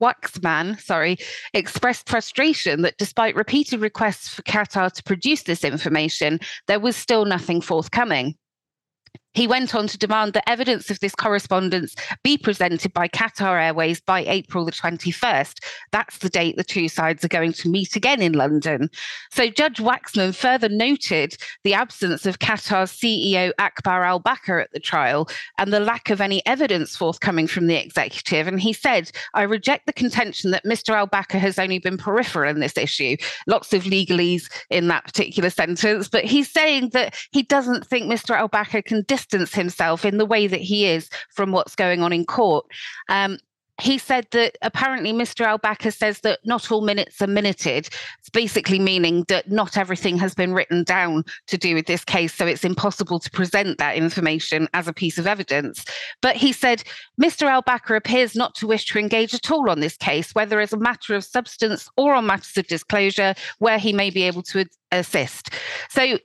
Waksman, 0.01 0.79
sorry, 0.79 1.17
expressed 1.53 2.07
frustration 2.07 2.81
that 2.83 2.97
despite 2.97 3.35
repeated 3.35 3.81
requests 3.81 4.29
for 4.29 4.41
Qatar 4.43 4.89
to 4.93 5.03
produce 5.03 5.43
this 5.43 5.65
information, 5.65 6.39
there 6.67 6.79
was 6.79 6.95
still 6.95 7.25
nothing 7.25 7.59
forthcoming. 7.59 8.35
He 9.37 9.45
went 9.45 9.75
on 9.75 9.85
to 9.85 9.99
demand 9.99 10.33
that 10.33 10.49
evidence 10.49 10.89
of 10.89 10.99
this 10.99 11.13
correspondence 11.13 11.93
be 12.23 12.39
presented 12.39 12.91
by 12.91 13.07
Qatar 13.07 13.63
Airways 13.63 14.01
by 14.01 14.21
April 14.21 14.65
the 14.65 14.71
21st. 14.71 15.59
That's 15.91 16.17
the 16.17 16.29
date 16.29 16.57
the 16.57 16.63
two 16.63 16.89
sides 16.89 17.23
are 17.23 17.27
going 17.27 17.53
to 17.53 17.69
meet 17.69 17.95
again 17.95 18.23
in 18.23 18.33
London. 18.33 18.89
So 19.29 19.47
Judge 19.47 19.77
Waksman 19.77 20.33
further 20.33 20.69
noted 20.69 21.37
the 21.63 21.75
absence 21.75 22.25
of 22.25 22.39
Qatar's 22.39 22.91
CEO 22.91 23.51
Akbar 23.59 24.03
al 24.03 24.17
Baker 24.17 24.57
at 24.57 24.71
the 24.71 24.79
trial 24.79 25.29
and 25.59 25.71
the 25.71 25.81
lack 25.81 26.09
of 26.09 26.19
any 26.19 26.43
evidence 26.47 26.95
forthcoming 26.95 27.45
from 27.45 27.67
the 27.67 27.75
executive. 27.79 28.47
And 28.47 28.59
he 28.59 28.73
said, 28.73 29.11
I 29.35 29.43
reject 29.43 29.85
the 29.85 29.93
contention 29.93 30.49
that 30.49 30.65
Mr. 30.65 30.95
al 30.95 31.05
Baker 31.05 31.37
has 31.37 31.59
only 31.59 31.77
been 31.77 31.99
peripheral 31.99 32.49
in 32.49 32.59
this 32.59 32.75
issue. 32.75 33.17
Lots 33.45 33.71
of 33.71 33.83
legalese 33.83 34.49
in 34.71 34.87
that 34.87 35.05
particular 35.05 35.51
sentence, 35.51 36.07
but 36.07 36.23
he's 36.25 36.49
saying 36.49 36.89
that 36.93 37.15
he 37.31 37.43
doesn't 37.43 37.85
think 37.85 38.11
Mr. 38.11 38.35
al 38.35 38.47
Baker 38.47 38.81
can 38.81 39.03
distance 39.27 39.53
himself 39.53 40.05
in 40.05 40.17
the 40.17 40.25
way 40.25 40.47
that 40.47 40.61
he 40.61 40.85
is 40.85 41.09
from 41.33 41.51
what's 41.51 41.75
going 41.75 42.01
on 42.01 42.13
in 42.13 42.25
court. 42.25 42.65
Um, 43.09 43.37
he 43.79 43.99
said 43.99 44.25
that 44.31 44.57
apparently 44.63 45.13
Mr. 45.13 45.45
Al 45.45 45.59
Baker 45.59 45.91
says 45.91 46.21
that 46.21 46.39
not 46.43 46.71
all 46.71 46.81
minutes 46.81 47.21
are 47.21 47.27
minuted. 47.27 47.89
It's 48.19 48.29
basically 48.33 48.79
meaning 48.79 49.23
that 49.27 49.51
not 49.51 49.77
everything 49.77 50.17
has 50.17 50.33
been 50.33 50.51
written 50.51 50.83
down 50.83 51.25
to 51.45 51.59
do 51.59 51.75
with 51.75 51.85
this 51.85 52.03
case. 52.03 52.33
So 52.33 52.47
it's 52.47 52.63
impossible 52.63 53.19
to 53.19 53.29
present 53.29 53.77
that 53.77 53.95
information 53.95 54.67
as 54.73 54.87
a 54.87 54.93
piece 54.93 55.19
of 55.19 55.27
evidence. 55.27 55.85
But 56.23 56.37
he 56.37 56.53
said 56.53 56.83
Mr. 57.21 57.43
Al 57.43 57.61
Baker 57.61 57.95
appears 57.95 58.35
not 58.35 58.55
to 58.55 58.65
wish 58.65 58.87
to 58.87 58.97
engage 58.97 59.35
at 59.35 59.51
all 59.51 59.69
on 59.69 59.79
this 59.79 59.95
case, 59.95 60.33
whether 60.33 60.59
as 60.59 60.73
a 60.73 60.77
matter 60.77 61.13
of 61.13 61.23
substance 61.23 61.87
or 61.97 62.15
on 62.15 62.25
matters 62.25 62.57
of 62.57 62.65
disclosure, 62.65 63.35
where 63.59 63.77
he 63.77 63.93
may 63.93 64.09
be 64.09 64.23
able 64.23 64.41
to 64.41 64.65
assist. 64.91 65.51
So 65.89 66.17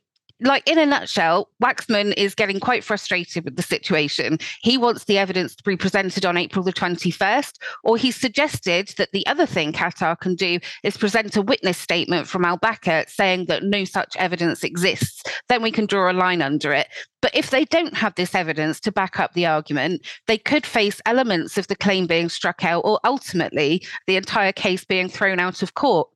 like 0.42 0.68
in 0.68 0.78
a 0.78 0.86
nutshell, 0.86 1.48
Waksman 1.62 2.14
is 2.16 2.34
getting 2.34 2.60
quite 2.60 2.84
frustrated 2.84 3.44
with 3.44 3.56
the 3.56 3.62
situation. 3.62 4.38
He 4.62 4.76
wants 4.76 5.04
the 5.04 5.18
evidence 5.18 5.54
to 5.56 5.62
be 5.62 5.76
presented 5.76 6.24
on 6.24 6.36
April 6.36 6.64
the 6.64 6.72
21st, 6.72 7.58
or 7.84 7.96
he 7.96 8.10
suggested 8.10 8.88
that 8.98 9.12
the 9.12 9.26
other 9.26 9.46
thing 9.46 9.72
Qatar 9.72 10.18
can 10.18 10.34
do 10.34 10.58
is 10.82 10.96
present 10.96 11.36
a 11.36 11.42
witness 11.42 11.78
statement 11.78 12.26
from 12.26 12.44
Al 12.44 12.56
Baker 12.56 13.04
saying 13.08 13.46
that 13.46 13.62
no 13.62 13.84
such 13.84 14.16
evidence 14.16 14.64
exists. 14.64 15.22
Then 15.48 15.62
we 15.62 15.70
can 15.70 15.86
draw 15.86 16.10
a 16.10 16.12
line 16.12 16.42
under 16.42 16.72
it. 16.72 16.88
But 17.20 17.34
if 17.36 17.50
they 17.50 17.64
don't 17.64 17.96
have 17.96 18.14
this 18.16 18.34
evidence 18.34 18.80
to 18.80 18.92
back 18.92 19.20
up 19.20 19.32
the 19.34 19.46
argument, 19.46 20.04
they 20.26 20.38
could 20.38 20.66
face 20.66 21.00
elements 21.06 21.56
of 21.56 21.68
the 21.68 21.76
claim 21.76 22.06
being 22.06 22.28
struck 22.28 22.64
out, 22.64 22.82
or 22.84 22.98
ultimately 23.04 23.86
the 24.06 24.16
entire 24.16 24.52
case 24.52 24.84
being 24.84 25.08
thrown 25.08 25.38
out 25.38 25.62
of 25.62 25.74
court. 25.74 26.08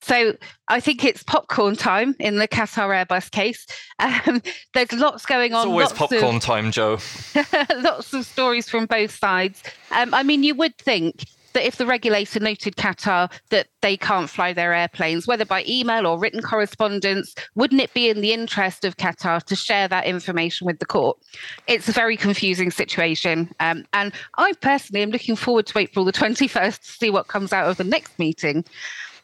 So 0.00 0.36
I 0.68 0.80
think 0.80 1.04
it's 1.04 1.22
popcorn 1.22 1.76
time 1.76 2.14
in 2.18 2.36
the 2.36 2.48
Qatar 2.48 3.04
Airbus 3.04 3.30
case. 3.30 3.66
Um, 3.98 4.42
there's 4.74 4.92
lots 4.92 5.26
going 5.26 5.54
on. 5.54 5.60
It's 5.60 5.70
always 5.70 5.92
popcorn 5.92 6.36
of, 6.36 6.42
time, 6.42 6.70
Joe. 6.70 6.98
lots 7.76 8.12
of 8.12 8.24
stories 8.24 8.68
from 8.68 8.86
both 8.86 9.10
sides. 9.10 9.62
Um, 9.90 10.14
I 10.14 10.22
mean, 10.22 10.42
you 10.42 10.54
would 10.54 10.76
think 10.78 11.24
that 11.54 11.66
if 11.66 11.76
the 11.76 11.86
regulator 11.86 12.38
noted 12.40 12.76
Qatar 12.76 13.32
that 13.50 13.68
they 13.80 13.96
can't 13.96 14.30
fly 14.30 14.52
their 14.52 14.72
airplanes, 14.72 15.26
whether 15.26 15.44
by 15.44 15.64
email 15.66 16.06
or 16.06 16.18
written 16.18 16.42
correspondence, 16.42 17.34
wouldn't 17.54 17.80
it 17.80 17.92
be 17.94 18.08
in 18.08 18.20
the 18.20 18.32
interest 18.32 18.84
of 18.84 18.96
Qatar 18.96 19.42
to 19.44 19.56
share 19.56 19.88
that 19.88 20.04
information 20.06 20.66
with 20.66 20.78
the 20.78 20.86
court? 20.86 21.18
It's 21.66 21.88
a 21.88 21.92
very 21.92 22.16
confusing 22.16 22.70
situation. 22.70 23.52
Um, 23.60 23.84
and 23.92 24.12
I 24.36 24.52
personally 24.60 25.02
am 25.02 25.10
looking 25.10 25.36
forward 25.36 25.66
to 25.66 25.78
April 25.78 26.04
the 26.04 26.12
21st 26.12 26.80
to 26.80 26.88
see 26.92 27.10
what 27.10 27.28
comes 27.28 27.52
out 27.52 27.68
of 27.68 27.76
the 27.76 27.84
next 27.84 28.18
meeting. 28.18 28.64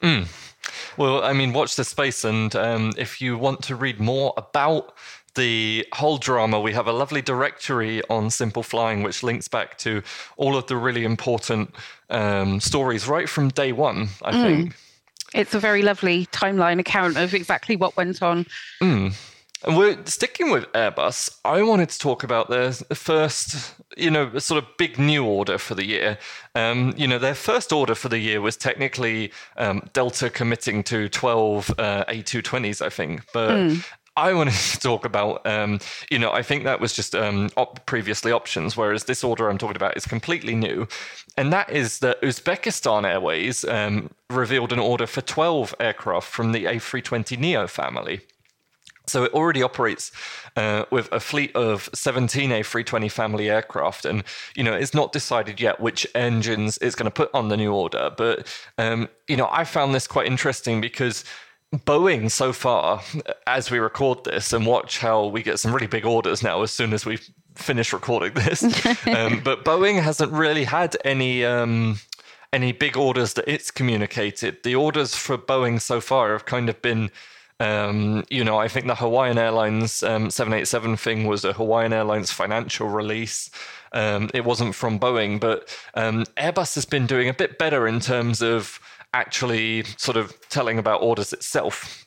Mm. 0.03 0.27
Well, 0.97 1.23
I 1.23 1.33
mean, 1.33 1.53
watch 1.53 1.77
the 1.77 1.85
space, 1.85 2.25
and 2.25 2.55
um, 2.57 2.93
if 2.97 3.21
you 3.21 3.39
want 3.39 3.63
to 3.65 3.77
read 3.77 4.01
more 4.01 4.33
about 4.37 4.95
the 5.35 5.87
whole 5.93 6.19
drama, 6.19 6.61
we 6.61 6.73
have 6.73 6.87
a 6.87 6.93
lovely 6.93 7.23
directory 7.23 8.03
on 8.09 8.31
Simple 8.31 8.63
Flying, 8.63 9.03
which 9.03 9.23
links 9.23 9.49
back 9.49 9.77
to 9.79 10.03
all 10.37 10.57
of 10.57 10.67
the 10.67 10.77
really 10.77 11.05
important 11.05 11.75
um, 12.11 12.61
stories 12.61 13.09
right 13.09 13.29
from 13.29 13.49
day 13.49 13.73
one, 13.73 14.09
I 14.23 14.33
mm. 14.33 14.43
think. 14.43 14.77
It's 15.35 15.55
a 15.55 15.59
very 15.59 15.83
lovely 15.83 16.27
timeline 16.27 16.79
account 16.79 17.17
of 17.17 17.35
exactly 17.35 17.75
what 17.75 17.97
went 17.97 18.23
on. 18.23 18.47
Mm. 18.81 19.15
And 19.65 19.79
we're 19.79 19.97
sticking 20.05 20.51
with 20.51 20.71
Airbus. 20.73 21.39
I 21.45 21.63
wanted 21.63 21.89
to 21.89 21.99
talk 21.99 22.23
about 22.23 22.51
their 22.51 22.73
first, 22.73 23.75
you 23.97 24.11
know, 24.11 24.37
sort 24.39 24.63
of 24.63 24.69
big 24.77 24.99
new 24.99 25.25
order 25.25 25.57
for 25.57 25.75
the 25.75 25.87
year. 25.87 26.19
Um, 26.55 26.93
you 26.99 27.09
know, 27.09 27.19
their 27.19 27.35
first 27.35 27.73
order 27.73 27.95
for 27.95 28.11
the 28.11 28.19
year 28.19 28.43
was 28.43 28.59
technically 28.59 29.33
um, 29.57 29.83
Delta 29.95 30.29
committing 30.29 30.83
to 30.85 31.09
12 31.09 31.71
uh, 31.79 32.05
A220s, 32.05 32.85
I 32.85 32.91
think. 32.91 33.23
But 33.33 33.51
mm. 33.51 33.87
I 34.19 34.35
wanted 34.35 34.55
to 34.55 34.81
talk 34.81 35.07
about, 35.07 35.47
um, 35.47 35.81
you 36.11 36.19
know, 36.19 36.31
I 36.31 36.43
think 36.43 36.65
that 36.65 36.79
was 36.79 36.93
just 36.93 37.15
um, 37.15 37.49
op- 37.57 37.87
previously 37.87 38.33
options, 38.33 38.77
whereas 38.77 39.05
this 39.05 39.25
order 39.25 39.49
I'm 39.49 39.59
talking 39.59 39.77
about 39.77 39.97
is 39.97 40.05
completely 40.05 40.55
new. 40.55 40.87
And 41.39 41.51
that 41.55 41.71
is 41.71 42.01
that 42.01 42.21
Uzbekistan 42.21 43.09
Airways 43.09 43.65
um, 43.65 44.11
revealed 44.29 44.75
an 44.75 44.79
order 44.79 45.07
for 45.07 45.23
12 45.23 45.75
aircraft 45.81 46.29
from 46.29 46.53
the 46.53 46.67
A320 46.67 47.39
Neo 47.39 47.67
family. 47.67 48.21
So 49.07 49.25
it 49.25 49.35
already 49.35 49.63
operates 49.63 50.11
uh, 50.57 50.87
with 50.91 51.13
a 51.13 51.21
fleet 51.21 51.55
of 51.55 51.91
17 51.93 52.51
A320 52.51 53.11
family 53.11 53.51
aircraft, 53.51 54.05
and 54.05 54.25
you 54.55 54.65
know 54.65 54.73
it's 54.73 54.95
not 54.95 55.13
decided 55.13 55.61
yet 55.61 55.81
which 55.81 56.07
engines 56.15 56.79
it's 56.81 56.95
going 56.95 57.05
to 57.05 57.11
put 57.11 57.31
on 57.35 57.49
the 57.49 57.57
new 57.57 57.73
order. 57.73 58.11
But 58.17 58.47
um, 58.79 59.09
you 59.29 59.37
know 59.37 59.49
I 59.51 59.65
found 59.65 59.95
this 59.95 60.07
quite 60.07 60.27
interesting 60.27 60.81
because 60.81 61.25
Boeing 61.75 62.31
so 62.31 62.53
far, 62.53 63.03
as 63.47 63.71
we 63.71 63.79
record 63.79 64.25
this, 64.25 64.53
and 64.53 64.67
watch 64.67 64.99
how 64.99 65.27
we 65.27 65.43
get 65.43 65.59
some 65.59 65.75
really 65.75 65.87
big 65.87 66.07
orders 66.07 66.43
now 66.43 66.63
as 66.63 66.71
soon 66.71 66.93
as 66.93 67.05
we 67.05 67.19
finish 67.55 67.93
recording 67.93 68.33
this. 68.35 68.63
um, 69.07 69.41
but 69.45 69.65
Boeing 69.65 70.01
hasn't 70.03 70.33
really 70.33 70.65
had 70.65 70.97
any. 71.05 71.45
Um, 71.45 71.99
any 72.53 72.71
big 72.71 72.97
orders 72.97 73.33
that 73.33 73.49
it's 73.49 73.73
communicated. 73.73 74.63
The 74.63 74.77
orders 74.77 75.17
for 75.17 75.37
Boeing 75.37 75.81
so 75.81 76.01
far 76.01 76.31
have 76.31 76.45
kind 76.45 76.69
of 76.69 76.81
been 76.83 77.11
um, 77.61 78.25
you 78.31 78.45
know, 78.45 78.59
I 78.59 78.69
think 78.69 78.87
the 78.87 78.97
Hawaiian 78.97 79.39
Airlines 79.39 80.03
um, 80.03 80.31
787 80.31 80.97
thing 80.97 81.27
was 81.27 81.45
a 81.45 81.53
Hawaiian 81.53 81.93
Airlines 81.93 82.31
financial 82.31 82.89
release. 82.89 83.51
Um, 83.93 84.29
it 84.35 84.45
wasn't 84.45 84.75
from 84.75 84.99
Boeing, 84.99 85.39
but 85.39 85.77
um, 85.95 86.25
Airbus 86.37 86.75
has 86.75 86.85
been 86.85 87.07
doing 87.07 87.29
a 87.29 87.35
bit 87.35 87.59
better 87.59 87.87
in 87.87 88.01
terms 88.01 88.43
of 88.43 88.81
actually 89.13 89.85
sort 89.97 90.17
of 90.17 90.35
telling 90.49 90.79
about 90.79 91.01
orders 91.01 91.33
itself. 91.33 92.05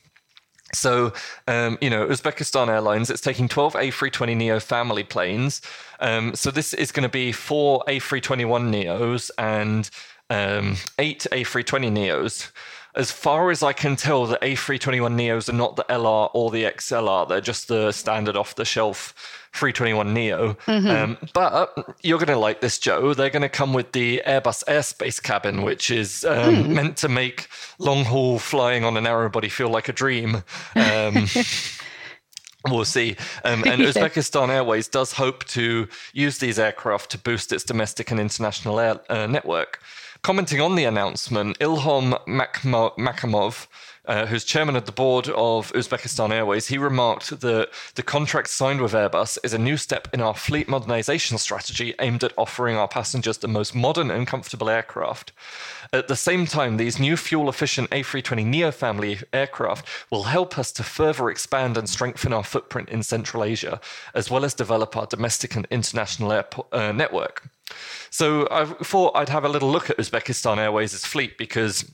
So, 0.74 1.14
um, 1.46 1.78
you 1.80 1.88
know, 1.88 2.06
Uzbekistan 2.06 2.68
Airlines, 2.68 3.08
it's 3.08 3.22
taking 3.22 3.48
12 3.48 3.72
A320 3.72 4.36
Neo 4.36 4.60
family 4.60 5.02
planes. 5.02 5.62
Um, 6.00 6.34
so, 6.34 6.50
this 6.50 6.74
is 6.74 6.92
going 6.92 7.04
to 7.04 7.08
be 7.08 7.32
four 7.32 7.82
A321 7.88 8.70
Neos 8.70 9.30
and 9.38 9.88
um, 10.28 10.76
eight 10.98 11.26
A320 11.32 11.90
Neos 11.90 12.50
as 12.94 13.10
far 13.12 13.50
as 13.50 13.62
I 13.62 13.72
can 13.72 13.96
tell, 13.96 14.26
the 14.26 14.38
A321 14.38 15.14
Neos 15.14 15.48
are 15.48 15.52
not 15.52 15.76
the 15.76 15.84
LR 15.84 16.30
or 16.34 16.50
the 16.50 16.64
XLR. 16.64 17.28
They're 17.28 17.40
just 17.40 17.68
the 17.68 17.92
standard 17.92 18.36
off 18.36 18.54
the 18.54 18.64
shelf 18.64 19.14
321 19.54 20.14
Neo. 20.14 20.54
Mm-hmm. 20.66 20.88
Um, 20.88 21.18
but 21.32 21.96
you're 22.02 22.18
going 22.18 22.28
to 22.28 22.36
like 22.36 22.60
this, 22.60 22.78
Joe. 22.78 23.14
They're 23.14 23.30
going 23.30 23.42
to 23.42 23.48
come 23.48 23.72
with 23.72 23.92
the 23.92 24.22
Airbus 24.26 24.64
airspace 24.64 25.22
cabin, 25.22 25.62
which 25.62 25.90
is 25.90 26.24
um, 26.24 26.54
mm. 26.54 26.68
meant 26.68 26.96
to 26.98 27.08
make 27.08 27.48
long 27.78 28.04
haul 28.04 28.38
flying 28.38 28.84
on 28.84 28.96
a 28.96 29.00
narrow 29.00 29.28
body 29.28 29.48
feel 29.48 29.68
like 29.68 29.88
a 29.88 29.92
dream. 29.92 30.42
Um, 30.74 31.26
We'll 32.66 32.84
see. 32.84 33.16
Um, 33.44 33.64
and. 33.64 33.80
Uzbekistan 33.82 34.48
Airways 34.48 34.88
does 34.88 35.12
hope 35.12 35.44
to 35.44 35.88
use 36.12 36.38
these 36.38 36.58
aircraft 36.58 37.10
to 37.12 37.18
boost 37.18 37.52
its 37.52 37.64
domestic 37.64 38.10
and 38.10 38.20
international 38.20 38.80
air 38.80 39.00
uh, 39.08 39.26
network. 39.26 39.80
Commenting 40.22 40.60
on 40.60 40.74
the 40.74 40.84
announcement, 40.84 41.58
Ilhom 41.60 42.18
Makhkamov, 42.26 43.68
uh, 44.08 44.26
who's 44.26 44.42
chairman 44.42 44.74
of 44.74 44.86
the 44.86 44.92
board 44.92 45.28
of 45.28 45.70
Uzbekistan 45.72 46.30
Airways, 46.30 46.68
he 46.68 46.78
remarked 46.78 47.40
that 47.40 47.68
the 47.94 48.02
contract 48.02 48.48
signed 48.48 48.80
with 48.80 48.94
Airbus 48.94 49.38
is 49.44 49.52
a 49.52 49.58
new 49.58 49.76
step 49.76 50.08
in 50.14 50.22
our 50.22 50.34
fleet 50.34 50.68
modernization 50.68 51.36
strategy 51.36 51.94
aimed 52.00 52.24
at 52.24 52.32
offering 52.38 52.76
our 52.76 52.88
passengers 52.88 53.38
the 53.38 53.48
most 53.48 53.74
modern 53.74 54.10
and 54.10 54.26
comfortable 54.26 54.70
aircraft. 54.70 55.32
At 55.92 56.08
the 56.08 56.16
same 56.16 56.46
time, 56.46 56.76
these 56.78 56.98
new 56.98 57.16
fuel 57.16 57.48
efficient 57.48 57.90
A320 57.90 58.46
Neo 58.46 58.70
family 58.70 59.18
aircraft 59.32 59.86
will 60.10 60.24
help 60.24 60.58
us 60.58 60.72
to 60.72 60.82
further 60.82 61.28
expand 61.28 61.76
and 61.76 61.88
strengthen 61.88 62.32
our 62.32 62.44
footprint 62.44 62.88
in 62.88 63.02
Central 63.02 63.44
Asia, 63.44 63.80
as 64.14 64.30
well 64.30 64.44
as 64.44 64.54
develop 64.54 64.96
our 64.96 65.06
domestic 65.06 65.54
and 65.54 65.66
international 65.70 66.32
airport, 66.32 66.66
uh, 66.72 66.92
network. 66.92 67.50
So 68.10 68.48
I 68.50 68.64
thought 68.64 69.16
I'd 69.16 69.28
have 69.28 69.44
a 69.44 69.48
little 69.48 69.70
look 69.70 69.90
at 69.90 69.98
Uzbekistan 69.98 70.56
Airways' 70.56 71.04
fleet 71.04 71.36
because 71.36 71.90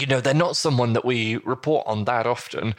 you 0.00 0.06
know, 0.06 0.20
they're 0.20 0.34
not 0.34 0.56
someone 0.56 0.92
that 0.92 1.04
we 1.04 1.36
report 1.38 1.86
on 1.86 2.04
that 2.04 2.26
often. 2.26 2.74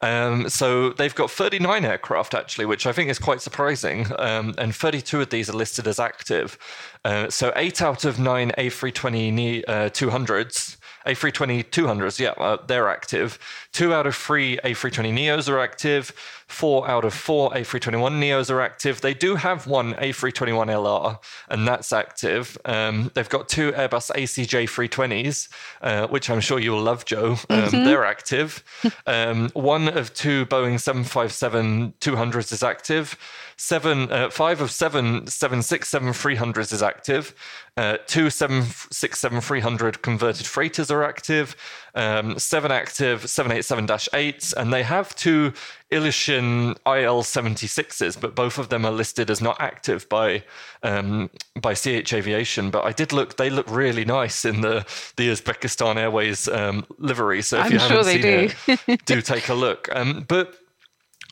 Um, 0.00 0.48
so 0.48 0.90
they've 0.90 1.14
got 1.14 1.30
39 1.30 1.84
aircraft 1.84 2.34
actually, 2.34 2.66
which 2.66 2.86
I 2.86 2.92
think 2.92 3.08
is 3.08 3.18
quite 3.18 3.40
surprising. 3.40 4.06
Um, 4.18 4.54
and 4.58 4.74
32 4.74 5.20
of 5.20 5.30
these 5.30 5.48
are 5.48 5.54
listed 5.54 5.86
as 5.86 6.00
active. 6.00 6.58
Uh, 7.04 7.30
so 7.30 7.52
eight 7.56 7.80
out 7.80 8.04
of 8.04 8.18
nine 8.18 8.52
A320 8.58 9.64
uh, 9.68 9.72
200s 9.90 10.76
A320 11.06 11.64
200s, 11.70 12.18
yeah, 12.18 12.30
uh, 12.30 12.58
they're 12.66 12.88
active. 12.88 13.38
Two 13.72 13.92
out 13.92 14.06
of 14.06 14.14
three 14.14 14.58
A320 14.64 15.12
Neos 15.12 15.48
are 15.48 15.58
active. 15.60 16.12
Four 16.52 16.88
out 16.88 17.04
of 17.04 17.14
four 17.14 17.50
A321 17.50 18.20
Neos 18.20 18.50
are 18.50 18.60
active. 18.60 19.00
They 19.00 19.14
do 19.14 19.36
have 19.36 19.66
one 19.66 19.94
A321LR, 19.94 21.18
and 21.48 21.66
that's 21.66 21.92
active. 21.92 22.58
Um, 22.66 23.10
they've 23.14 23.28
got 23.28 23.48
two 23.48 23.72
Airbus 23.72 24.10
ACJ 24.10 24.64
320s, 24.64 25.48
uh, 25.80 26.06
which 26.08 26.28
I'm 26.28 26.40
sure 26.40 26.58
you'll 26.58 26.82
love, 26.82 27.06
Joe. 27.06 27.32
Um, 27.48 27.62
mm-hmm. 27.62 27.84
They're 27.84 28.04
active. 28.04 28.62
Um, 29.06 29.48
one 29.54 29.88
of 29.88 30.12
two 30.12 30.46
Boeing 30.46 30.78
757 30.78 31.94
200s 32.00 32.52
is 32.52 32.62
active. 32.62 33.16
Seven, 33.56 34.10
uh, 34.10 34.28
five 34.28 34.60
of 34.60 34.70
seven 34.70 35.26
767 35.26 36.08
300s 36.08 36.72
is 36.72 36.82
active. 36.82 37.34
Uh, 37.76 37.96
two 38.06 38.28
767 38.28 39.40
300 39.40 40.02
converted 40.02 40.46
freighters 40.46 40.90
are 40.90 41.02
active. 41.02 41.56
Um, 41.94 42.38
seven 42.38 42.72
active 42.72 43.30
787 43.30 43.86
8s, 43.86 44.52
and 44.54 44.72
they 44.72 44.82
have 44.82 45.14
two 45.14 45.52
Ilyushin 45.92 46.76
IL 46.86 47.22
76s, 47.22 48.20
but 48.20 48.34
both 48.34 48.58
of 48.58 48.68
them 48.68 48.84
are 48.84 48.90
listed 48.90 49.30
as 49.30 49.40
not 49.40 49.60
active 49.60 50.08
by 50.08 50.42
um, 50.82 51.30
by 51.60 51.74
CH 51.74 52.12
Aviation. 52.12 52.70
But 52.70 52.84
I 52.84 52.92
did 52.92 53.12
look; 53.12 53.36
they 53.36 53.50
look 53.50 53.70
really 53.70 54.04
nice 54.04 54.44
in 54.44 54.62
the 54.62 54.86
the 55.16 55.28
Uzbekistan 55.28 55.96
Airways 55.96 56.48
um, 56.48 56.86
livery. 56.98 57.42
So 57.42 57.58
if 57.58 57.66
I'm 57.66 57.72
you 57.72 57.78
haven't 57.78 58.04
seen 58.04 58.20
do. 58.22 58.50
it, 58.88 59.04
do 59.04 59.20
take 59.20 59.48
a 59.48 59.54
look. 59.54 59.88
Um, 59.94 60.24
but 60.26 60.54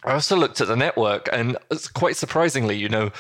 I 0.05 0.13
also 0.13 0.37
looked 0.37 0.61
at 0.61 0.69
the 0.69 0.77
network, 0.77 1.29
and 1.33 1.57
quite 1.95 2.17
surprisingly, 2.17 2.77
you 2.77 2.89
know, 2.89 3.11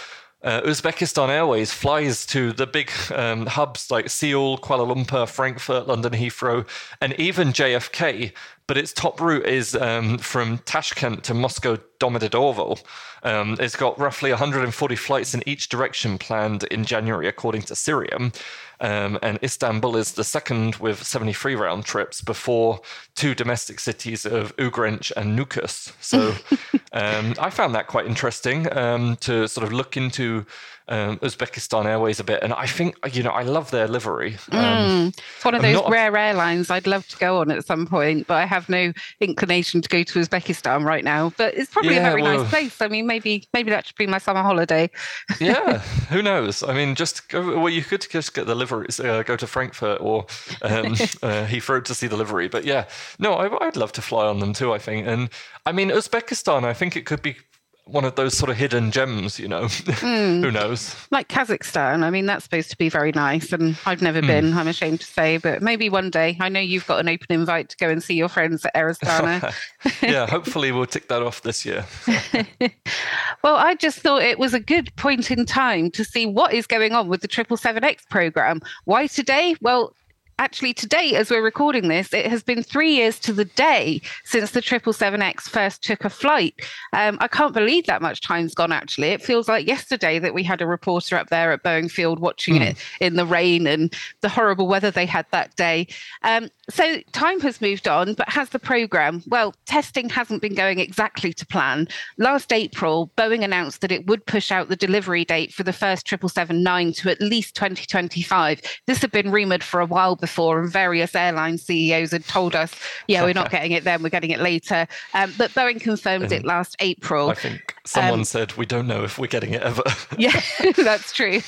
uh, 0.42 0.62
Uzbekistan 0.62 1.28
Airways 1.28 1.72
flies 1.72 2.24
to 2.26 2.52
the 2.52 2.66
big 2.66 2.90
um, 3.14 3.46
hubs 3.46 3.90
like 3.90 4.08
Seoul, 4.08 4.56
Kuala 4.56 4.86
Lumpur, 4.86 5.28
Frankfurt, 5.28 5.86
London 5.86 6.12
Heathrow, 6.12 6.66
and 7.00 7.12
even 7.20 7.48
JFK. 7.48 8.32
But 8.70 8.78
its 8.78 8.92
top 8.92 9.20
route 9.20 9.46
is 9.46 9.74
um, 9.74 10.16
from 10.18 10.58
Tashkent 10.58 11.24
to 11.24 11.34
Moscow 11.34 11.76
Domodedovo. 11.98 12.80
Um, 13.24 13.56
it's 13.58 13.74
got 13.74 13.98
roughly 13.98 14.30
140 14.30 14.94
flights 14.94 15.34
in 15.34 15.42
each 15.44 15.68
direction 15.68 16.18
planned 16.18 16.62
in 16.70 16.84
January, 16.84 17.26
according 17.26 17.62
to 17.62 17.74
Cirium. 17.74 18.32
Um, 18.80 19.18
and 19.22 19.40
Istanbul 19.42 19.96
is 19.96 20.12
the 20.12 20.22
second 20.22 20.76
with 20.76 21.02
73 21.02 21.56
round 21.56 21.84
trips 21.84 22.22
before 22.22 22.80
two 23.16 23.34
domestic 23.34 23.80
cities 23.80 24.24
of 24.24 24.54
Urgench 24.56 25.10
and 25.16 25.36
Nukus. 25.36 25.92
So 26.00 26.28
um, 26.92 27.34
I 27.40 27.50
found 27.50 27.74
that 27.74 27.88
quite 27.88 28.06
interesting 28.06 28.72
um, 28.78 29.16
to 29.16 29.48
sort 29.48 29.66
of 29.66 29.72
look 29.72 29.96
into 29.96 30.46
um, 30.90 31.18
Uzbekistan 31.18 31.86
Airways 31.86 32.18
a 32.18 32.24
bit, 32.24 32.42
and 32.42 32.52
I 32.52 32.66
think 32.66 32.96
you 33.12 33.22
know 33.22 33.30
I 33.30 33.42
love 33.42 33.70
their 33.70 33.86
livery. 33.86 34.36
Um, 34.50 34.60
mm, 34.60 35.18
it's 35.36 35.44
one 35.44 35.54
of 35.54 35.62
those 35.62 35.80
rare 35.88 36.16
airlines 36.16 36.68
I'd 36.68 36.86
love 36.86 37.06
to 37.08 37.16
go 37.16 37.40
on 37.40 37.50
at 37.50 37.64
some 37.64 37.86
point, 37.86 38.26
but 38.26 38.34
I 38.34 38.44
have 38.44 38.68
no 38.68 38.92
inclination 39.20 39.80
to 39.82 39.88
go 39.88 40.02
to 40.02 40.18
Uzbekistan 40.18 40.84
right 40.84 41.04
now. 41.04 41.32
But 41.36 41.54
it's 41.54 41.70
probably 41.70 41.94
yeah, 41.94 42.08
a 42.08 42.10
very 42.10 42.22
well, 42.22 42.38
nice 42.40 42.50
place. 42.50 42.82
I 42.82 42.88
mean, 42.88 43.06
maybe 43.06 43.46
maybe 43.54 43.70
that 43.70 43.86
should 43.86 43.96
be 43.96 44.08
my 44.08 44.18
summer 44.18 44.42
holiday. 44.42 44.90
yeah, 45.40 45.78
who 46.10 46.22
knows? 46.22 46.62
I 46.64 46.74
mean, 46.74 46.96
just 46.96 47.28
go. 47.28 47.58
Well, 47.60 47.72
you 47.72 47.82
could 47.82 48.06
just 48.10 48.34
get 48.34 48.46
the 48.46 48.56
liveries, 48.56 48.98
uh, 48.98 49.22
go 49.22 49.36
to 49.36 49.46
Frankfurt 49.46 50.00
or 50.00 50.26
um, 50.62 50.86
uh, 51.22 51.46
Heathrow 51.46 51.84
to 51.84 51.94
see 51.94 52.08
the 52.08 52.16
livery. 52.16 52.48
But 52.48 52.64
yeah, 52.64 52.86
no, 53.20 53.34
I, 53.34 53.66
I'd 53.66 53.76
love 53.76 53.92
to 53.92 54.02
fly 54.02 54.26
on 54.26 54.40
them 54.40 54.52
too. 54.52 54.72
I 54.72 54.78
think, 54.78 55.06
and 55.06 55.30
I 55.64 55.72
mean 55.72 55.90
Uzbekistan. 55.90 56.64
I 56.64 56.74
think 56.74 56.96
it 56.96 57.06
could 57.06 57.22
be 57.22 57.36
one 57.84 58.04
of 58.04 58.14
those 58.14 58.36
sort 58.36 58.50
of 58.50 58.56
hidden 58.56 58.90
gems, 58.90 59.38
you 59.38 59.48
know. 59.48 59.68
Mm. 60.00 60.42
Who 60.42 60.50
knows? 60.50 60.96
Like 61.10 61.28
Kazakhstan. 61.28 62.02
I 62.02 62.10
mean, 62.10 62.24
that's 62.24 62.44
supposed 62.44 62.70
to 62.70 62.78
be 62.78 62.88
very 62.88 63.12
nice, 63.12 63.52
and 63.52 63.76
I've 63.84 64.00
never 64.00 64.22
mm. 64.22 64.26
been. 64.26 64.54
I'm 64.54 64.66
ashamed 64.66 65.00
to 65.00 65.06
say, 65.06 65.36
but 65.36 65.60
maybe 65.60 65.90
one 65.90 66.10
day. 66.10 66.36
I 66.40 66.48
know 66.48 66.60
you've 66.60 66.86
got 66.86 67.00
an 67.00 67.08
open 67.08 67.26
invite 67.28 67.68
to 67.70 67.76
go 67.76 67.88
and 67.88 68.02
see 68.02 68.14
your 68.14 68.28
friends 68.28 68.64
at 68.64 68.72
Air 68.74 68.90
Astana. 68.90 69.52
yeah, 70.02 70.26
hopefully 70.26 70.72
we'll 70.72 70.86
tick 70.86 71.08
that 71.08 71.22
off 71.22 71.42
this 71.42 71.66
year. 71.66 71.84
well, 73.42 73.56
I 73.56 73.74
just 73.74 73.98
thought 73.98 74.22
it 74.22 74.38
was 74.38 74.54
a 74.54 74.60
good 74.60 74.94
point 74.96 75.30
in 75.30 75.44
time 75.44 75.90
to 75.92 76.04
see 76.04 76.24
what 76.24 76.54
is 76.54 76.66
going 76.66 76.92
on 76.92 77.08
with 77.08 77.20
the 77.20 77.28
Triple 77.28 77.56
Seven 77.56 77.84
X 77.84 78.04
program. 78.08 78.60
Why 78.84 79.06
today? 79.06 79.54
Well, 79.60 79.94
actually 80.40 80.72
today, 80.72 81.14
as 81.14 81.30
we're 81.30 81.42
recording 81.42 81.88
this, 81.88 82.14
it 82.14 82.26
has 82.26 82.42
been 82.42 82.62
three 82.62 82.94
years 82.94 83.20
to 83.20 83.32
the 83.32 83.44
day 83.44 84.00
since 84.24 84.52
the 84.52 84.62
777X 84.62 85.42
first 85.42 85.84
took 85.84 86.02
a 86.02 86.08
flight. 86.08 86.54
Um, 86.94 87.18
I 87.20 87.28
can't 87.28 87.52
believe 87.52 87.84
that 87.86 88.00
much 88.00 88.22
time's 88.22 88.54
gone, 88.54 88.72
actually. 88.72 89.08
It 89.08 89.22
feels 89.22 89.48
like 89.48 89.66
yesterday 89.66 90.18
that 90.18 90.32
we 90.32 90.42
had 90.42 90.62
a 90.62 90.66
reporter 90.66 91.16
up 91.16 91.28
there 91.28 91.52
at 91.52 91.62
Boeing 91.62 91.90
Field 91.90 92.20
watching 92.20 92.54
mm. 92.54 92.62
it 92.62 92.78
in 93.00 93.16
the 93.16 93.26
rain 93.26 93.66
and 93.66 93.94
the 94.22 94.30
horrible 94.30 94.66
weather 94.66 94.90
they 94.90 95.04
had 95.04 95.26
that 95.30 95.54
day. 95.56 95.86
Um, 96.22 96.48
so 96.70 97.00
time 97.12 97.40
has 97.40 97.60
moved 97.60 97.86
on, 97.86 98.14
but 98.14 98.28
has 98.30 98.48
the 98.48 98.58
program? 98.58 99.22
Well, 99.26 99.54
testing 99.66 100.08
hasn't 100.08 100.40
been 100.40 100.54
going 100.54 100.78
exactly 100.78 101.34
to 101.34 101.46
plan. 101.46 101.86
Last 102.16 102.50
April, 102.50 103.10
Boeing 103.18 103.44
announced 103.44 103.82
that 103.82 103.92
it 103.92 104.06
would 104.06 104.24
push 104.24 104.50
out 104.50 104.70
the 104.70 104.76
delivery 104.76 105.26
date 105.26 105.52
for 105.52 105.64
the 105.64 105.72
first 105.72 106.06
777-9 106.06 106.96
to 106.96 107.10
at 107.10 107.20
least 107.20 107.54
2025. 107.56 108.62
This 108.86 109.02
had 109.02 109.10
been 109.10 109.30
rumored 109.30 109.62
for 109.62 109.80
a 109.80 109.86
while 109.86 110.16
before 110.16 110.29
before, 110.30 110.60
and 110.60 110.70
various 110.70 111.14
airline 111.16 111.58
CEOs 111.58 112.12
had 112.12 112.24
told 112.24 112.54
us, 112.54 112.72
yeah, 113.08 113.24
we're 113.24 113.34
not 113.34 113.50
getting 113.50 113.72
it 113.72 113.82
then, 113.82 114.00
we're 114.00 114.10
getting 114.10 114.30
it 114.30 114.38
later. 114.38 114.86
Um, 115.12 115.32
but 115.36 115.50
Boeing 115.50 115.80
confirmed 115.80 116.24
and 116.24 116.32
it 116.32 116.44
last 116.44 116.76
April. 116.78 117.30
I 117.30 117.34
think 117.34 117.74
someone 117.84 118.20
um, 118.20 118.24
said, 118.24 118.52
we 118.54 118.64
don't 118.64 118.86
know 118.86 119.02
if 119.02 119.18
we're 119.18 119.26
getting 119.26 119.54
it 119.54 119.62
ever. 119.62 119.82
yeah, 120.18 120.40
that's 120.76 121.12
true. 121.12 121.40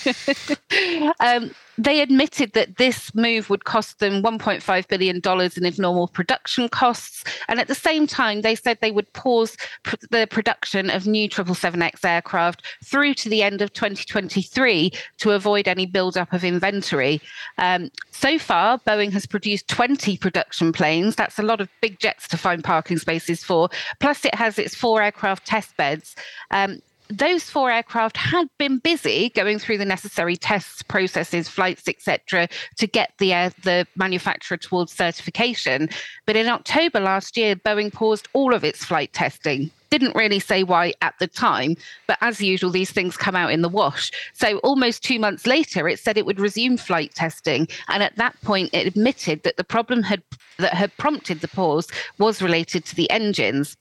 um, 1.21 1.53
they 1.85 2.01
admitted 2.01 2.53
that 2.53 2.77
this 2.77 3.15
move 3.15 3.51
would 3.51 3.65
cost 3.65 3.99
them 3.99 4.23
$1.5 4.23 4.89
billion 4.89 5.17
in 5.57 5.67
abnormal 5.67 6.09
production 6.09 6.69
costs. 6.69 7.25
And 7.49 7.59
at 7.59 7.69
the 7.69 7.75
same 7.75 8.07
time, 8.07 8.43
they 8.43 8.55
said 8.55 8.79
they 8.81 8.91
would 8.91 9.13
pause 9.15 9.57
pr- 9.83 9.97
the 10.11 10.27
production 10.31 10.91
of 10.91 11.07
new 11.07 11.29
777X 11.29 12.05
aircraft 12.05 12.63
through 12.85 13.15
to 13.15 13.29
the 13.29 13.43
end 13.43 13.63
of 13.63 13.73
2023 13.73 14.93
to 15.19 15.31
avoid 15.33 15.67
any 15.67 15.87
buildup 15.87 16.33
of 16.33 16.45
inventory. 16.45 17.21
Um, 17.59 17.91
so 18.11 18.39
far, 18.39 18.79
Boeing 18.79 19.13
has 19.13 19.27
produced 19.27 19.69
20 19.69 20.17
production 20.19 20.73
planes. 20.73 21.17
That's 21.17 21.39
a 21.39 21.43
lot 21.43 21.61
of 21.61 21.69
big 21.81 21.99
jets 21.99 22.29
to 22.29 22.37
find 22.37 22.63
parking 22.63 22.99
spaces 22.99 23.43
for. 23.43 23.69
Plus, 24.01 24.25
it 24.25 24.35
has 24.35 24.59
its 24.59 24.75
four 24.75 25.03
aircraft 25.03 25.47
test 25.47 25.77
beds. 25.77 26.15
Um, 26.51 26.81
those 27.19 27.45
four 27.45 27.71
aircraft 27.71 28.17
had 28.17 28.49
been 28.59 28.79
busy 28.79 29.31
going 29.31 29.59
through 29.59 29.79
the 29.79 29.85
necessary 29.85 30.37
tests, 30.37 30.83
processes, 30.83 31.49
flights, 31.49 31.87
etc., 31.89 32.49
to 32.79 32.87
get 32.87 33.13
the 33.19 33.33
the 33.63 33.87
manufacturer 33.97 34.57
towards 34.57 34.93
certification. 34.93 35.89
But 36.27 36.37
in 36.37 36.49
October 36.49 37.01
last 37.01 37.37
year, 37.37 37.57
Boeing 37.57 37.93
paused 37.93 38.29
all 38.33 38.55
of 38.55 38.65
its 38.65 38.85
flight 38.85 39.13
testing. 39.13 39.71
Didn't 39.91 40.17
really 40.17 40.39
say 40.39 40.63
why 40.63 40.95
at 41.03 41.15
the 41.19 41.27
time, 41.27 41.77
but 42.07 42.17
as 42.23 42.41
usual, 42.41 42.71
these 42.71 42.91
things 42.91 43.17
come 43.17 43.37
out 43.37 43.53
in 43.53 43.61
the 43.61 43.69
wash. 43.69 44.11
So 44.33 44.57
almost 44.59 45.03
two 45.03 45.19
months 45.19 45.47
later, 45.47 45.87
it 45.87 45.99
said 45.99 46.17
it 46.17 46.25
would 46.25 46.41
resume 46.41 46.79
flight 46.79 47.15
testing, 47.15 47.69
and 47.89 48.03
at 48.03 48.17
that 48.17 48.41
point, 48.43 48.71
it 48.73 48.87
admitted 48.87 49.43
that 49.43 49.59
the 49.59 49.65
problem 49.65 50.03
had 50.03 50.23
that 50.59 50.75
had 50.75 50.97
prompted 50.97 51.41
the 51.41 51.49
pause 51.49 51.89
was 52.19 52.41
related 52.41 52.85
to 52.87 52.97
the 52.97 53.11
engines 53.11 53.77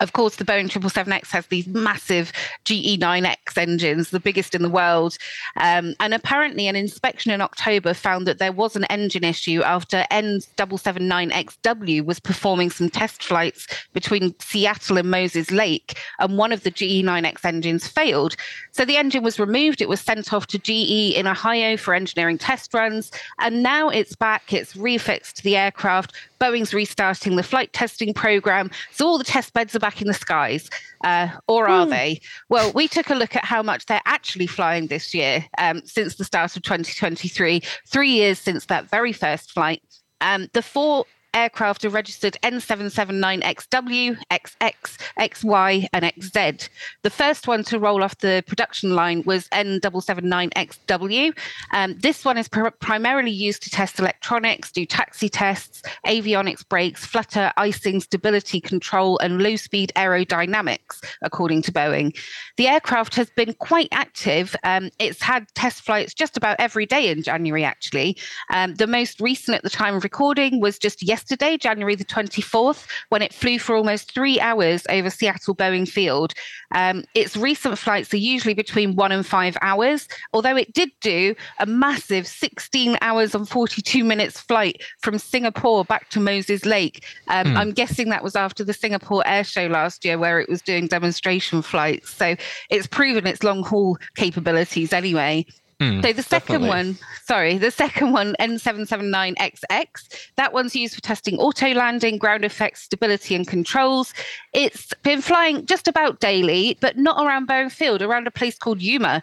of 0.00 0.12
course, 0.12 0.36
the 0.36 0.44
Boeing 0.44 0.68
777X 0.68 1.30
has 1.30 1.46
these 1.46 1.66
massive 1.66 2.32
GE9X 2.64 3.56
engines, 3.56 4.10
the 4.10 4.20
biggest 4.20 4.54
in 4.54 4.62
the 4.62 4.68
world. 4.68 5.16
Um, 5.56 5.94
and 6.00 6.14
apparently, 6.14 6.68
an 6.68 6.76
inspection 6.76 7.30
in 7.30 7.40
October 7.40 7.94
found 7.94 8.26
that 8.26 8.38
there 8.38 8.52
was 8.52 8.76
an 8.76 8.84
engine 8.84 9.24
issue 9.24 9.62
after 9.62 10.04
N779XW 10.10 12.04
was 12.04 12.20
performing 12.20 12.70
some 12.70 12.90
test 12.90 13.22
flights 13.22 13.66
between 13.92 14.34
Seattle 14.40 14.98
and 14.98 15.10
Moses 15.10 15.50
Lake, 15.50 15.98
and 16.18 16.36
one 16.36 16.52
of 16.52 16.62
the 16.62 16.70
GE9X 16.70 17.44
engines 17.44 17.86
failed. 17.86 18.36
So 18.72 18.84
the 18.84 18.96
engine 18.96 19.22
was 19.22 19.38
removed, 19.38 19.80
it 19.80 19.88
was 19.88 20.00
sent 20.00 20.32
off 20.32 20.46
to 20.48 20.58
GE 20.58 21.14
in 21.16 21.26
Ohio 21.26 21.76
for 21.76 21.94
engineering 21.94 22.38
test 22.38 22.74
runs, 22.74 23.10
and 23.38 23.62
now 23.62 23.88
it's 23.88 24.16
back, 24.16 24.52
it's 24.52 24.74
refixed 24.74 25.34
to 25.34 25.42
the 25.42 25.56
aircraft. 25.56 26.12
Boeing's 26.44 26.74
restarting 26.74 27.36
the 27.36 27.42
flight 27.42 27.72
testing 27.72 28.12
program. 28.12 28.70
So 28.92 29.06
all 29.06 29.16
the 29.16 29.24
test 29.24 29.54
beds 29.54 29.63
are 29.72 29.78
back 29.78 30.00
in 30.02 30.08
the 30.08 30.14
skies, 30.14 30.68
uh, 31.04 31.28
or 31.46 31.68
are 31.68 31.86
mm. 31.86 31.90
they? 31.90 32.20
Well, 32.48 32.72
we 32.72 32.88
took 32.88 33.10
a 33.10 33.14
look 33.14 33.36
at 33.36 33.44
how 33.44 33.62
much 33.62 33.86
they're 33.86 34.00
actually 34.04 34.48
flying 34.48 34.88
this 34.88 35.14
year 35.14 35.46
um, 35.58 35.82
since 35.84 36.16
the 36.16 36.24
start 36.24 36.56
of 36.56 36.62
2023, 36.62 37.62
three 37.86 38.10
years 38.10 38.40
since 38.40 38.66
that 38.66 38.90
very 38.90 39.12
first 39.12 39.52
flight. 39.52 39.82
Um, 40.20 40.48
the 40.54 40.62
four 40.62 41.04
aircraft 41.34 41.84
are 41.84 41.90
registered 41.90 42.38
N779XW, 42.42 44.16
XX, 44.30 44.98
XY, 45.18 45.88
and 45.92 46.04
XZ. 46.04 46.68
The 47.02 47.10
first 47.10 47.48
one 47.48 47.64
to 47.64 47.78
roll 47.78 48.02
off 48.02 48.16
the 48.18 48.44
production 48.46 48.94
line 48.94 49.22
was 49.26 49.48
N779XW. 49.48 51.36
Um, 51.72 51.98
this 51.98 52.24
one 52.24 52.38
is 52.38 52.48
pr- 52.48 52.68
primarily 52.80 53.30
used 53.30 53.62
to 53.64 53.70
test 53.70 53.98
electronics, 53.98 54.70
do 54.70 54.86
taxi 54.86 55.28
tests, 55.28 55.82
avionics 56.06 56.66
brakes, 56.68 57.04
flutter, 57.04 57.52
icing, 57.56 58.00
stability 58.00 58.60
control, 58.60 59.18
and 59.18 59.42
low 59.42 59.56
speed 59.56 59.92
aerodynamics, 59.96 61.04
according 61.22 61.62
to 61.62 61.72
Boeing. 61.72 62.16
The 62.56 62.68
aircraft 62.68 63.14
has 63.16 63.30
been 63.30 63.54
quite 63.54 63.88
active. 63.92 64.54
Um, 64.62 64.90
it's 64.98 65.20
had 65.20 65.46
test 65.54 65.82
flights 65.82 66.14
just 66.14 66.36
about 66.36 66.56
every 66.58 66.86
day 66.86 67.08
in 67.08 67.22
January, 67.22 67.64
actually. 67.64 68.16
Um, 68.52 68.74
the 68.74 68.86
most 68.86 69.20
recent 69.20 69.56
at 69.56 69.62
the 69.62 69.70
time 69.70 69.96
of 69.96 70.04
recording 70.04 70.60
was 70.60 70.78
just 70.78 71.02
yesterday, 71.02 71.23
January 71.58 71.94
the 71.94 72.04
24th, 72.04 72.86
when 73.08 73.22
it 73.22 73.32
flew 73.32 73.58
for 73.58 73.76
almost 73.76 74.12
three 74.12 74.40
hours 74.40 74.84
over 74.88 75.10
Seattle 75.10 75.54
Boeing 75.54 75.88
Field. 75.88 76.34
Um, 76.74 77.04
its 77.14 77.36
recent 77.36 77.78
flights 77.78 78.12
are 78.12 78.18
usually 78.18 78.54
between 78.54 78.96
one 78.96 79.12
and 79.12 79.24
five 79.24 79.56
hours, 79.62 80.08
although 80.32 80.56
it 80.56 80.72
did 80.72 80.90
do 81.00 81.34
a 81.58 81.66
massive 81.66 82.26
16 82.26 82.98
hours 83.00 83.34
and 83.34 83.48
42 83.48 84.04
minutes 84.04 84.40
flight 84.40 84.82
from 85.00 85.18
Singapore 85.18 85.84
back 85.84 86.10
to 86.10 86.20
Moses 86.20 86.64
Lake. 86.64 87.04
Um, 87.28 87.48
hmm. 87.48 87.56
I'm 87.56 87.72
guessing 87.72 88.08
that 88.10 88.24
was 88.24 88.36
after 88.36 88.64
the 88.64 88.72
Singapore 88.72 89.26
Air 89.26 89.44
Show 89.44 89.66
last 89.66 90.04
year, 90.04 90.18
where 90.18 90.40
it 90.40 90.48
was 90.48 90.62
doing 90.62 90.86
demonstration 90.86 91.62
flights. 91.62 92.10
So 92.10 92.36
it's 92.70 92.86
proven 92.86 93.26
its 93.26 93.42
long 93.42 93.62
haul 93.62 93.98
capabilities 94.16 94.92
anyway. 94.92 95.46
Mm, 95.84 96.02
so 96.02 96.12
the 96.12 96.22
second 96.22 96.62
definitely. 96.62 96.68
one, 96.68 96.98
sorry, 97.24 97.58
the 97.58 97.70
second 97.70 98.12
one, 98.12 98.34
N779XX, 98.40 100.28
that 100.36 100.52
one's 100.52 100.74
used 100.74 100.94
for 100.94 101.00
testing 101.00 101.38
auto 101.38 101.72
landing, 101.72 102.18
ground 102.18 102.44
effects, 102.44 102.82
stability, 102.82 103.34
and 103.34 103.46
controls. 103.46 104.14
It's 104.52 104.92
been 105.02 105.20
flying 105.20 105.66
just 105.66 105.88
about 105.88 106.20
daily, 106.20 106.78
but 106.80 106.96
not 106.96 107.24
around 107.24 107.48
Boeing 107.48 107.70
Field, 107.70 108.02
around 108.02 108.26
a 108.26 108.30
place 108.30 108.56
called 108.58 108.80
Yuma. 108.80 109.22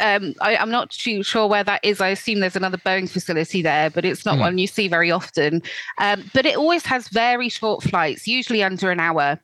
Um, 0.00 0.34
I, 0.40 0.56
am 0.56 0.70
not 0.70 0.90
too 0.90 1.22
sure 1.22 1.46
where 1.46 1.64
that 1.64 1.84
is. 1.84 2.00
I 2.00 2.08
assume 2.08 2.40
there's 2.40 2.56
another 2.56 2.78
Boeing 2.78 3.08
facility 3.08 3.62
there, 3.62 3.90
but 3.90 4.04
it's 4.04 4.24
not 4.24 4.36
mm. 4.36 4.40
one 4.40 4.58
you 4.58 4.66
see 4.66 4.88
very 4.88 5.10
often. 5.10 5.62
Um, 5.98 6.30
but 6.34 6.46
it 6.46 6.56
always 6.56 6.84
has 6.86 7.08
very 7.08 7.48
short 7.48 7.82
flights, 7.82 8.26
usually 8.26 8.62
under 8.62 8.90
an 8.90 9.00
hour. 9.00 9.38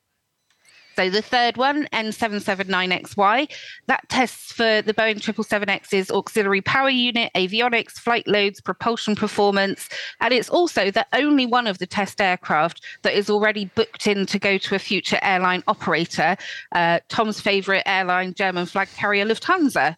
So 0.97 1.11
the 1.11 1.21
third 1.21 1.59
one, 1.59 1.87
N779XY, 1.93 3.51
that 3.87 4.09
tests 4.09 4.51
for 4.51 4.81
the 4.81 4.95
Boeing 4.95 5.21
777X's 5.21 6.11
auxiliary 6.11 6.63
power 6.63 6.89
unit, 6.89 7.31
avionics, 7.35 7.93
flight 7.93 8.27
loads, 8.27 8.63
propulsion 8.63 9.15
performance, 9.15 9.91
and 10.23 10.33
it's 10.33 10.49
also 10.49 10.91
the 10.91 11.07
only 11.13 11.45
one 11.45 11.67
of 11.67 11.77
the 11.79 11.87
test 11.87 12.19
aircraft 12.19 12.83
that 13.03 13.13
is 13.13 13.29
already 13.29 13.67
booked 13.75 14.07
in 14.07 14.25
to 14.25 14.39
go 14.39 14.57
to 14.57 14.75
a 14.75 14.79
future 14.79 15.19
airline 15.21 15.63
operator, 15.69 16.35
uh, 16.73 17.01
Tom's 17.09 17.41
favorite 17.41 17.83
airline, 17.85 18.33
German 18.33 18.65
flag 18.65 18.89
carrier 18.97 19.27
Lufthansa. 19.27 19.95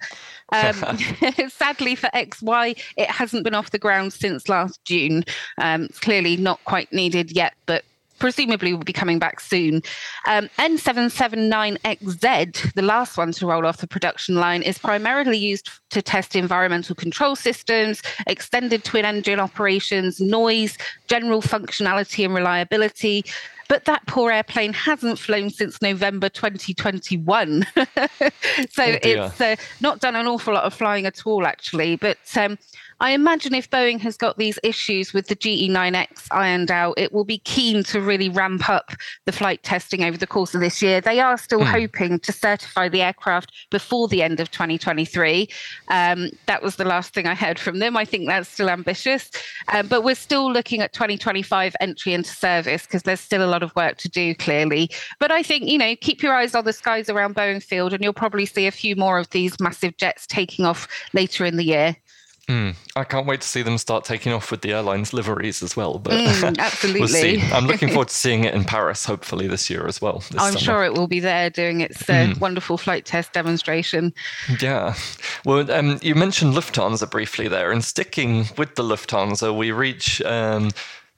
Um, 0.51 0.99
sadly 1.49 1.95
for 1.95 2.09
XY, 2.09 2.77
it 2.97 3.09
hasn't 3.09 3.45
been 3.45 3.55
off 3.55 3.71
the 3.71 3.79
ground 3.79 4.13
since 4.13 4.49
last 4.49 4.85
June. 4.85 5.25
Um, 5.59 5.85
it's 5.85 6.01
clearly 6.01 6.37
not 6.37 6.63
quite 6.65 6.93
needed 6.93 7.31
yet, 7.31 7.55
but 7.67 7.85
presumably 8.19 8.73
will 8.73 8.83
be 8.83 8.93
coming 8.93 9.19
back 9.19 9.41
soon. 9.41 9.83
Um, 10.27 10.49
N779XZ, 10.59 12.75
the 12.75 12.83
last 12.83 13.17
one 13.17 13.33
to 13.33 13.47
roll 13.47 13.67
off 13.67 13.79
the 13.79 13.87
production 13.87 14.37
line, 14.37 14.63
is 14.63 14.79
primarily 14.79 15.39
used 15.39 15.71
to 15.91 16.03
test 16.03 16.37
environmental 16.37 16.95
control 16.95 17.37
systems, 17.37 18.03
extended 18.27 18.85
twin 18.85 19.05
engine 19.05 19.41
operations, 19.41 20.21
noise, 20.21 20.77
general 21.07 21.43
functionality 21.43 22.25
and 22.25 22.35
reliability. 22.35 23.25
But 23.69 23.85
that 23.85 24.07
poor 24.07 24.31
airplane 24.31 24.73
hasn't 24.73 25.19
flown 25.19 25.51
since 25.51 25.83
November 25.83 26.31
2021. 26.31 27.67
so 27.77 27.85
oh 27.85 28.99
it's 29.03 29.41
uh, 29.41 29.57
not 29.81 30.01
done 30.01 30.17
an 30.17 30.27
awful 30.27 30.55
lot 30.55 30.65
of 30.65 30.73
flying 30.73 31.05
at 31.05 31.27
all, 31.27 31.47
actually. 31.47 31.97
But 31.97 32.19
um, 32.37 32.59
I 33.01 33.13
imagine 33.13 33.55
if 33.55 33.71
Boeing 33.71 34.01
has 34.01 34.17
got 34.17 34.39
these 34.39 34.59
issues 34.65 35.13
with 35.13 35.29
the 35.29 35.37
GE9X 35.37 36.27
ironed 36.33 36.71
out, 36.71 36.95
it 36.97 37.13
will 37.13 37.25
be 37.25 37.39
keen 37.39 37.85
to 37.85 38.01
really 38.01 38.29
ramp 38.29 38.69
up 38.69 38.91
the 39.25 39.31
flight 39.31 39.63
testing 39.63 40.03
over 40.03 40.17
the 40.17 40.27
course 40.27 40.53
of 40.53 40.61
this 40.61 40.83
year. 40.83 41.01
They 41.01 41.21
are 41.21 41.39
still 41.39 41.61
mm. 41.61 41.67
hoping 41.67 42.19
to 42.19 42.33
certify 42.33 42.89
the 42.89 43.03
aircraft 43.03 43.53
before 43.71 44.09
the 44.09 44.23
end 44.23 44.41
of 44.41 44.51
2023. 44.51 45.49
Um, 45.89 46.31
that 46.47 46.61
was 46.61 46.75
the 46.75 46.85
last 46.85 47.15
thing 47.15 47.29
I 47.29 47.37
heard 47.37 47.59
from 47.59 47.79
them. 47.79 47.97
I 47.97 48.05
think 48.05 48.27
that's 48.27 48.49
still 48.49 48.69
ambitious, 48.69 49.31
um, 49.69 49.87
but 49.87 50.03
we're 50.03 50.17
still 50.17 50.53
looking 50.53 50.81
at 50.81 50.93
2025 50.93 51.77
entry 51.81 52.15
into 52.15 52.31
service 52.31 52.83
because 52.83 53.05
there's 53.05 53.21
still 53.21 53.45
a 53.45 53.47
lot 53.47 53.63
of 53.63 53.75
work 53.77 53.99
to 53.99 54.09
do, 54.09 54.35
clearly. 54.35 54.91
But 55.21 55.31
I 55.31 55.45
think, 55.45 55.69
you 55.69 55.79
know, 55.79 55.95
keep 56.01 56.21
your 56.21 56.35
eyes 56.35 56.57
on 56.57 56.65
the 56.65 56.73
skies 56.73 57.09
around 57.09 57.37
Boeing 57.37 57.63
Field 57.63 57.93
and 57.93 58.03
you'll 58.03 58.13
probably 58.13 58.47
see 58.47 58.67
a 58.67 58.73
few 58.73 58.97
more 58.97 59.19
of 59.19 59.31
these 59.31 59.61
massive 59.61 59.97
jets 59.99 60.27
taking 60.27 60.65
off 60.65 60.89
later 61.13 61.45
in 61.45 61.57
the 61.57 61.65
year. 61.65 61.97
Mm, 62.49 62.75
I 62.97 63.05
can't 63.05 63.27
wait 63.27 63.43
to 63.43 63.47
see 63.47 63.61
them 63.61 63.77
start 63.77 64.07
taking 64.07 64.33
off 64.33 64.51
with 64.51 64.63
the 64.63 64.73
airlines 64.73 65.13
liveries 65.13 65.63
as 65.63 65.77
well. 65.77 65.99
But 65.99 66.15
mm, 66.15 66.59
absolutely, 66.59 67.01
we'll 67.03 67.09
see. 67.09 67.43
I'm 67.53 67.67
looking 67.67 67.89
forward 67.89 68.09
to 68.09 68.15
seeing 68.15 68.45
it 68.45 68.55
in 68.55 68.65
Paris, 68.65 69.05
hopefully 69.05 69.47
this 69.47 69.69
year 69.69 69.87
as 69.87 70.01
well. 70.01 70.25
I'm 70.39 70.53
summer. 70.53 70.59
sure 70.59 70.85
it 70.85 70.95
will 70.95 71.09
be 71.09 71.21
there 71.21 71.51
doing 71.51 71.83
its 71.83 72.09
uh, 72.09 72.29
mm. 72.29 72.41
wonderful 72.41 72.79
flight 72.79 73.05
test 73.05 73.35
demonstration. 73.35 74.15
Yeah. 74.63 74.95
Well, 75.45 75.71
um, 75.71 75.99
you 76.01 76.15
mentioned 76.15 76.55
Lufthansa 76.55 77.11
briefly 77.11 77.49
there, 77.49 77.71
and 77.71 77.85
sticking 77.85 78.47
with 78.57 78.77
the 78.77 78.83
Lufthansa, 78.83 79.55
we 79.55 79.71
reach. 79.71 80.23
Um, 80.23 80.71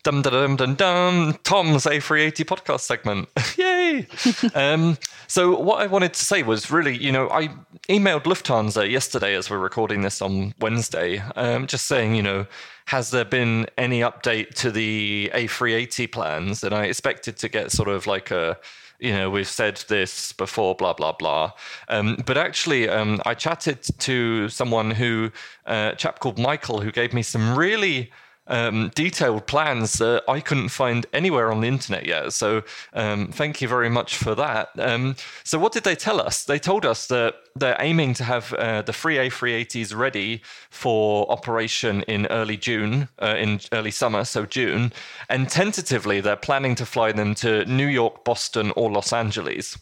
Dum 0.03 0.23
dum 0.23 0.57
dum 0.57 0.75
dum. 0.77 1.39
Tom's 1.45 1.85
A380 1.85 2.45
podcast 2.47 2.81
segment. 2.81 3.29
Yay! 3.59 4.07
um, 4.55 4.97
so 5.27 5.61
what 5.61 5.83
I 5.83 5.89
wanted 5.89 6.15
to 6.15 6.25
say 6.25 6.43
was 6.43 6.71
really, 6.71 6.97
you 6.97 7.13
know, 7.13 7.29
I 7.29 7.49
emailed 7.89 8.23
Lufthansa 8.23 8.91
yesterday 8.91 9.35
as 9.35 9.51
we're 9.51 9.59
recording 9.59 10.01
this 10.01 10.23
on 10.23 10.55
Wednesday, 10.59 11.19
um, 11.37 11.67
just 11.67 11.87
saying, 11.87 12.15
you 12.15 12.23
know, 12.23 12.47
has 12.87 13.11
there 13.11 13.27
been 13.27 13.67
any 13.77 14.01
update 14.01 14.55
to 14.55 14.71
the 14.71 15.31
A380 15.35 16.11
plans? 16.11 16.65
And 16.65 16.75
I 16.75 16.85
expected 16.85 17.37
to 17.37 17.51
get 17.51 17.71
sort 17.71 17.89
of 17.89 18.07
like 18.07 18.31
a 18.31 18.59
you 19.01 19.13
know, 19.13 19.31
we've 19.31 19.49
said 19.49 19.83
this 19.89 20.33
before, 20.35 20.75
blah, 20.75 20.93
blah, 20.93 21.13
blah. 21.13 21.53
Um, 21.89 22.23
but 22.27 22.37
actually, 22.37 22.89
um, 22.89 23.21
I 23.25 23.33
chatted 23.33 23.83
to 23.99 24.49
someone 24.51 24.91
who, 24.91 25.31
uh, 25.67 25.91
a 25.95 25.97
chap 25.97 26.21
called 26.21 26.39
Michael, 26.39 26.83
who 26.83 26.93
gave 26.93 27.15
me 27.15 27.23
some 27.23 27.59
really 27.59 28.11
um, 28.51 28.91
detailed 28.95 29.47
plans 29.47 29.95
that 29.95 30.25
I 30.29 30.41
couldn't 30.41 30.69
find 30.69 31.07
anywhere 31.13 31.51
on 31.51 31.61
the 31.61 31.69
internet 31.69 32.05
yet. 32.05 32.33
So 32.33 32.63
um, 32.93 33.29
thank 33.29 33.63
you 33.63 33.69
very 33.69 33.89
much 33.89 34.17
for 34.17 34.35
that. 34.35 34.71
Um, 34.79 35.17
so 35.45 35.59
what 35.59 35.73
did 35.73 35.85
they 35.85 35.95
tell 35.95 36.21
us? 36.21 36.45
They 36.45 36.59
told 36.59 36.85
us 36.85 37.07
that 37.07 37.37
they're 37.55 37.77
aiming 37.79 38.15
to 38.15 38.25
have 38.25 38.53
uh, 38.55 38.83
the 38.83 38.93
free 38.93 39.17
A380s 39.17 39.97
ready 39.97 40.43
for 40.69 41.31
operation 41.31 42.03
in 42.03 42.27
early 42.27 42.57
June, 42.57 43.09
uh, 43.23 43.37
in 43.39 43.61
early 43.73 43.91
summer, 43.93 44.25
so 44.25 44.45
June, 44.45 44.93
and 45.29 45.49
tentatively 45.49 46.21
they're 46.21 46.37
planning 46.37 46.75
to 46.75 46.87
fly 46.87 47.13
them 47.13 47.35
to 47.37 47.65
New 47.65 47.87
York, 47.87 48.25
Boston, 48.25 48.73
or 48.77 48.91
Los 48.91 49.13
Angeles. 49.13 49.79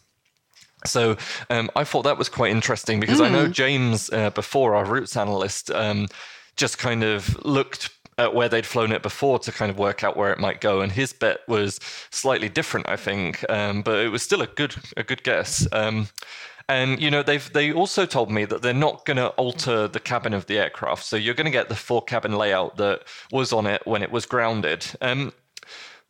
So 0.87 1.17
um, 1.51 1.71
I 1.75 1.85
thought 1.85 2.03
that 2.03 2.19
was 2.19 2.29
quite 2.29 2.53
interesting 2.53 3.01
because 3.01 3.19
mm. 3.19 3.25
I 3.27 3.29
know 3.31 3.47
hmm. 3.47 3.53
James, 3.53 4.11
uh, 4.11 4.31
before 4.31 4.77
our 4.77 4.85
routes 4.85 5.17
analyst, 5.17 5.73
um, 5.73 6.07
just 6.55 6.79
kind 6.79 7.03
of 7.03 7.43
looked 7.45 7.91
at 8.19 8.35
where 8.35 8.49
they'd 8.49 8.67
flown 8.67 8.93
it 8.93 9.03
before 9.03 9.39
to 9.39 9.53
kind 9.53 9.71
of 9.71 9.79
work 9.79 10.05
out 10.05 10.17
where 10.17 10.33
it 10.33 10.39
might 10.39 10.61
go. 10.61 10.81
And 10.81 10.93
his 10.93 11.13
bet 11.13 11.41
was 11.49 11.81
slightly 12.11 12.49
different, 12.49 12.89
I 12.89 12.97
think, 12.97 13.49
um, 13.49 13.83
but 13.83 14.05
it 14.05 14.09
was 14.09 14.23
still 14.23 14.43
a 14.43 14.47
good 14.47 14.75
a 14.97 15.03
good 15.03 15.23
guess. 15.23 15.67
Um, 15.73 16.09
and 16.69 17.01
you 17.01 17.11
know 17.11 17.23
they've 17.23 17.51
they 17.53 17.73
also 17.73 18.05
told 18.05 18.31
me 18.31 18.45
that 18.45 18.61
they're 18.61 18.75
not 18.75 19.07
going 19.07 19.17
to 19.17 19.29
alter 19.31 19.89
the 19.89 20.01
cabin 20.01 20.35
of 20.35 20.47
the 20.47 20.59
aircraft, 20.59 21.05
so 21.05 21.17
you're 21.17 21.35
going 21.35 21.47
to 21.47 21.51
get 21.51 21.69
the 21.69 21.75
four 21.75 22.03
cabin 22.03 22.37
layout 22.37 22.77
that 22.77 23.05
was 23.33 23.53
on 23.53 23.67
it 23.67 23.87
when 23.87 24.03
it 24.03 24.11
was 24.11 24.27
grounded. 24.27 24.85
Um, 25.01 25.33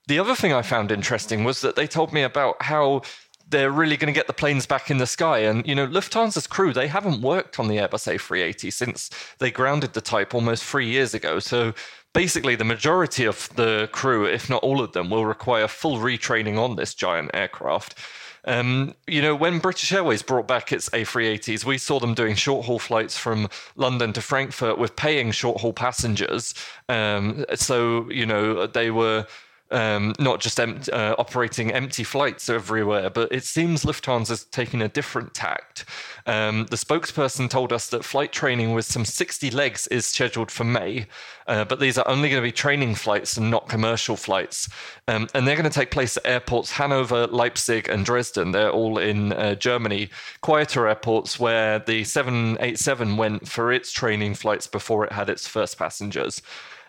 the 0.08 0.18
other 0.18 0.34
thing 0.34 0.52
I 0.52 0.62
found 0.62 0.90
interesting 0.90 1.44
was 1.44 1.60
that 1.60 1.76
they 1.76 1.86
told 1.86 2.12
me 2.12 2.22
about 2.22 2.62
how 2.62 3.02
they're 3.50 3.70
really 3.70 3.96
going 3.96 4.12
to 4.12 4.18
get 4.18 4.26
the 4.26 4.32
planes 4.32 4.66
back 4.66 4.90
in 4.90 4.98
the 4.98 5.06
sky. 5.06 5.38
And, 5.38 5.66
you 5.66 5.74
know, 5.74 5.86
Lufthansa's 5.86 6.46
crew, 6.46 6.72
they 6.72 6.88
haven't 6.88 7.22
worked 7.22 7.58
on 7.58 7.68
the 7.68 7.76
Airbus 7.76 8.12
A380 8.12 8.72
since 8.72 9.10
they 9.38 9.50
grounded 9.50 9.94
the 9.94 10.00
type 10.00 10.34
almost 10.34 10.64
three 10.64 10.88
years 10.88 11.14
ago. 11.14 11.38
So 11.38 11.74
basically, 12.12 12.56
the 12.56 12.64
majority 12.64 13.24
of 13.24 13.48
the 13.56 13.88
crew, 13.92 14.26
if 14.26 14.50
not 14.50 14.62
all 14.62 14.82
of 14.82 14.92
them, 14.92 15.10
will 15.10 15.26
require 15.26 15.68
full 15.68 15.98
retraining 15.98 16.58
on 16.58 16.76
this 16.76 16.94
giant 16.94 17.30
aircraft. 17.34 17.98
Um, 18.44 18.94
you 19.06 19.20
know, 19.20 19.34
when 19.34 19.58
British 19.58 19.92
Airways 19.92 20.22
brought 20.22 20.48
back 20.48 20.72
its 20.72 20.88
A380s, 20.90 21.64
we 21.64 21.76
saw 21.76 22.00
them 22.00 22.14
doing 22.14 22.34
short 22.34 22.64
haul 22.64 22.78
flights 22.78 23.18
from 23.18 23.48
London 23.76 24.12
to 24.14 24.22
Frankfurt 24.22 24.78
with 24.78 24.96
paying 24.96 25.32
short 25.32 25.60
haul 25.60 25.72
passengers. 25.72 26.54
Um, 26.88 27.44
so, 27.54 28.08
you 28.10 28.24
know, 28.24 28.66
they 28.66 28.90
were 28.90 29.26
um, 29.70 30.14
not 30.18 30.40
just 30.40 30.58
uh, 30.58 31.14
operating 31.18 31.72
empty 31.72 32.04
flights 32.04 32.48
everywhere, 32.48 33.10
but 33.10 33.30
it 33.30 33.44
seems 33.44 33.84
Lufthansa 33.84 34.30
is 34.30 34.44
taking 34.44 34.80
a 34.80 34.88
different 34.88 35.34
tact. 35.34 35.84
Um, 36.26 36.66
the 36.70 36.76
spokesperson 36.76 37.48
told 37.48 37.72
us 37.72 37.88
that 37.90 38.04
flight 38.04 38.32
training 38.32 38.72
with 38.74 38.84
some 38.84 39.04
60 39.04 39.50
legs 39.50 39.86
is 39.88 40.06
scheduled 40.06 40.50
for 40.50 40.64
May, 40.64 41.06
uh, 41.46 41.64
but 41.64 41.80
these 41.80 41.98
are 41.98 42.08
only 42.08 42.28
going 42.28 42.42
to 42.42 42.46
be 42.46 42.52
training 42.52 42.94
flights 42.94 43.36
and 43.36 43.50
not 43.50 43.68
commercial 43.68 44.16
flights. 44.16 44.68
Um, 45.06 45.28
and 45.34 45.46
they're 45.46 45.56
going 45.56 45.70
to 45.70 45.74
take 45.74 45.90
place 45.90 46.16
at 46.16 46.26
airports 46.26 46.72
Hanover, 46.72 47.26
Leipzig, 47.26 47.88
and 47.88 48.04
Dresden. 48.04 48.52
They're 48.52 48.70
all 48.70 48.98
in 48.98 49.32
uh, 49.32 49.54
Germany, 49.54 50.10
quieter 50.40 50.86
airports 50.86 51.38
where 51.38 51.78
the 51.78 52.04
787 52.04 53.16
went 53.16 53.48
for 53.48 53.72
its 53.72 53.92
training 53.92 54.34
flights 54.34 54.66
before 54.66 55.04
it 55.04 55.12
had 55.12 55.28
its 55.28 55.46
first 55.46 55.78
passengers. 55.78 56.42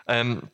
Um, 0.08 0.50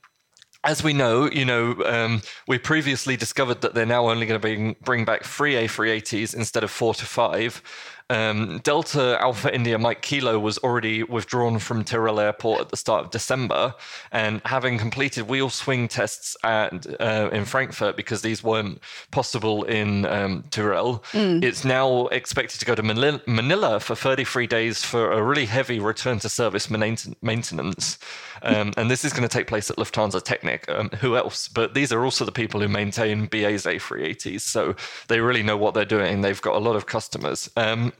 as 0.64 0.82
we 0.82 0.92
know, 0.92 1.30
you 1.30 1.44
know, 1.44 1.76
um, 1.84 2.22
we 2.48 2.58
previously 2.58 3.16
discovered 3.16 3.60
that 3.60 3.74
they're 3.74 3.86
now 3.86 4.08
only 4.08 4.26
going 4.26 4.40
to 4.40 4.42
bring, 4.42 4.76
bring 4.82 5.04
back 5.04 5.24
three 5.24 5.54
A380s 5.54 6.34
instead 6.34 6.64
of 6.64 6.70
four 6.70 6.94
to 6.94 7.04
five. 7.04 7.62
Um, 8.08 8.60
Delta 8.62 9.18
Alpha 9.20 9.52
India 9.52 9.78
Mike 9.78 10.00
Kilo 10.00 10.38
was 10.38 10.58
already 10.58 11.02
withdrawn 11.02 11.58
from 11.58 11.84
Teruel 11.84 12.22
Airport 12.22 12.60
at 12.60 12.68
the 12.68 12.76
start 12.76 13.04
of 13.04 13.10
December, 13.10 13.74
and 14.12 14.40
having 14.44 14.78
completed 14.78 15.28
wheel 15.28 15.50
swing 15.50 15.88
tests 15.88 16.36
at, 16.44 16.86
uh, 17.00 17.30
in 17.32 17.44
Frankfurt 17.44 17.96
because 17.96 18.22
these 18.22 18.44
weren't 18.44 18.80
possible 19.10 19.64
in 19.64 20.06
um, 20.06 20.44
Teruel, 20.50 21.02
mm. 21.12 21.42
it's 21.42 21.64
now 21.64 22.06
expected 22.08 22.60
to 22.60 22.66
go 22.66 22.76
to 22.76 22.82
Manila 22.82 23.80
for 23.80 23.96
33 23.96 24.46
days 24.46 24.84
for 24.84 25.10
a 25.10 25.22
really 25.22 25.46
heavy 25.46 25.80
return 25.80 26.20
to 26.20 26.28
service 26.28 26.70
maintenance. 26.70 27.98
Um, 28.42 28.72
and 28.76 28.90
this 28.90 29.04
is 29.04 29.12
going 29.12 29.28
to 29.28 29.28
take 29.28 29.46
place 29.46 29.70
at 29.70 29.76
Lufthansa 29.76 30.22
Technik. 30.22 30.68
Um, 30.68 30.90
who 31.00 31.16
else? 31.16 31.48
But 31.48 31.74
these 31.74 31.92
are 31.92 32.04
also 32.04 32.24
the 32.24 32.32
people 32.32 32.60
who 32.60 32.68
maintain 32.68 33.26
BA's 33.26 33.64
A380s, 33.64 34.42
so 34.42 34.76
they 35.08 35.20
really 35.20 35.42
know 35.42 35.56
what 35.56 35.74
they're 35.74 35.84
doing. 35.84 36.20
They've 36.20 36.40
got 36.40 36.54
a 36.54 36.60
lot 36.60 36.76
of 36.76 36.86
customers. 36.86 37.50
Um, 37.56 37.92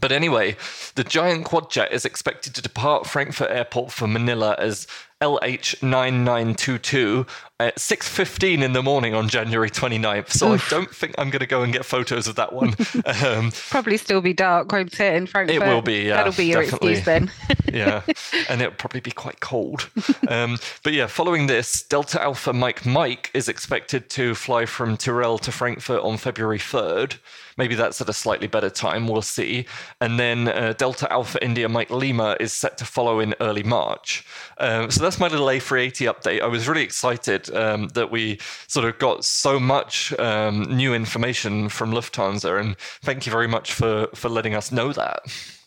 but 0.00 0.10
anyway, 0.10 0.56
the 0.96 1.04
giant 1.04 1.46
quadjet 1.46 1.92
is 1.92 2.04
expected 2.04 2.52
to 2.54 2.62
depart 2.62 3.06
Frankfurt 3.06 3.50
Airport 3.50 3.92
for 3.92 4.08
Manila 4.08 4.56
as 4.58 4.88
LH9922 5.20 7.28
at 7.58 7.76
6.15 7.76 8.62
in 8.62 8.74
the 8.74 8.82
morning 8.82 9.14
on 9.14 9.28
January 9.28 9.70
29th. 9.70 10.30
So 10.30 10.52
Oof. 10.52 10.66
I 10.66 10.68
don't 10.68 10.94
think 10.94 11.14
I'm 11.16 11.30
going 11.30 11.40
to 11.40 11.46
go 11.46 11.62
and 11.62 11.72
get 11.72 11.86
photos 11.86 12.28
of 12.28 12.36
that 12.36 12.52
one. 12.52 12.74
Um, 13.26 13.52
probably 13.70 13.96
still 13.96 14.20
be 14.20 14.32
dark, 14.32 14.70
won't 14.72 14.98
it, 15.00 15.14
in 15.14 15.26
Frankfurt? 15.26 15.56
It 15.56 15.60
will 15.60 15.80
be, 15.80 16.02
yeah. 16.02 16.16
That'll 16.16 16.32
be 16.32 16.46
your 16.46 16.62
definitely. 16.62 16.92
excuse 16.92 17.04
then. 17.04 17.30
yeah, 17.72 18.02
and 18.48 18.60
it'll 18.60 18.74
probably 18.74 19.00
be 19.00 19.10
quite 19.10 19.40
cold. 19.40 19.88
Um, 20.28 20.58
but 20.82 20.92
yeah, 20.92 21.06
following 21.06 21.46
this, 21.46 21.82
Delta 21.82 22.20
Alpha 22.20 22.52
Mike 22.52 22.84
Mike 22.84 23.30
is 23.32 23.48
expected 23.48 24.10
to 24.10 24.34
fly 24.34 24.66
from 24.66 24.96
Teruel 24.96 25.40
to 25.40 25.52
Frankfurt 25.52 26.02
on 26.02 26.16
February 26.16 26.58
3rd. 26.58 27.18
Maybe 27.56 27.74
that's 27.74 28.00
at 28.00 28.08
a 28.08 28.12
slightly 28.12 28.46
better 28.46 28.68
time. 28.68 29.08
We'll 29.08 29.22
see. 29.22 29.66
And 30.00 30.18
then 30.20 30.48
uh, 30.48 30.74
Delta 30.76 31.10
Alpha 31.10 31.42
India 31.42 31.68
Mike 31.68 31.90
Lima 31.90 32.36
is 32.38 32.52
set 32.52 32.76
to 32.78 32.84
follow 32.84 33.20
in 33.20 33.34
early 33.40 33.62
March. 33.62 34.26
Um, 34.58 34.90
so 34.90 35.02
that's 35.02 35.18
my 35.18 35.28
little 35.28 35.46
A380 35.46 36.12
update. 36.12 36.42
I 36.42 36.46
was 36.46 36.68
really 36.68 36.82
excited 36.82 37.45
um, 37.50 37.88
that 37.88 38.10
we 38.10 38.38
sort 38.68 38.86
of 38.86 38.98
got 38.98 39.24
so 39.24 39.58
much 39.58 40.12
um, 40.18 40.62
new 40.64 40.94
information 40.94 41.68
from 41.68 41.92
Lufthansa, 41.92 42.60
and 42.60 42.76
thank 43.02 43.26
you 43.26 43.32
very 43.32 43.48
much 43.48 43.72
for 43.72 44.08
for 44.14 44.28
letting 44.28 44.54
us 44.54 44.72
know 44.72 44.92
that. 44.92 45.22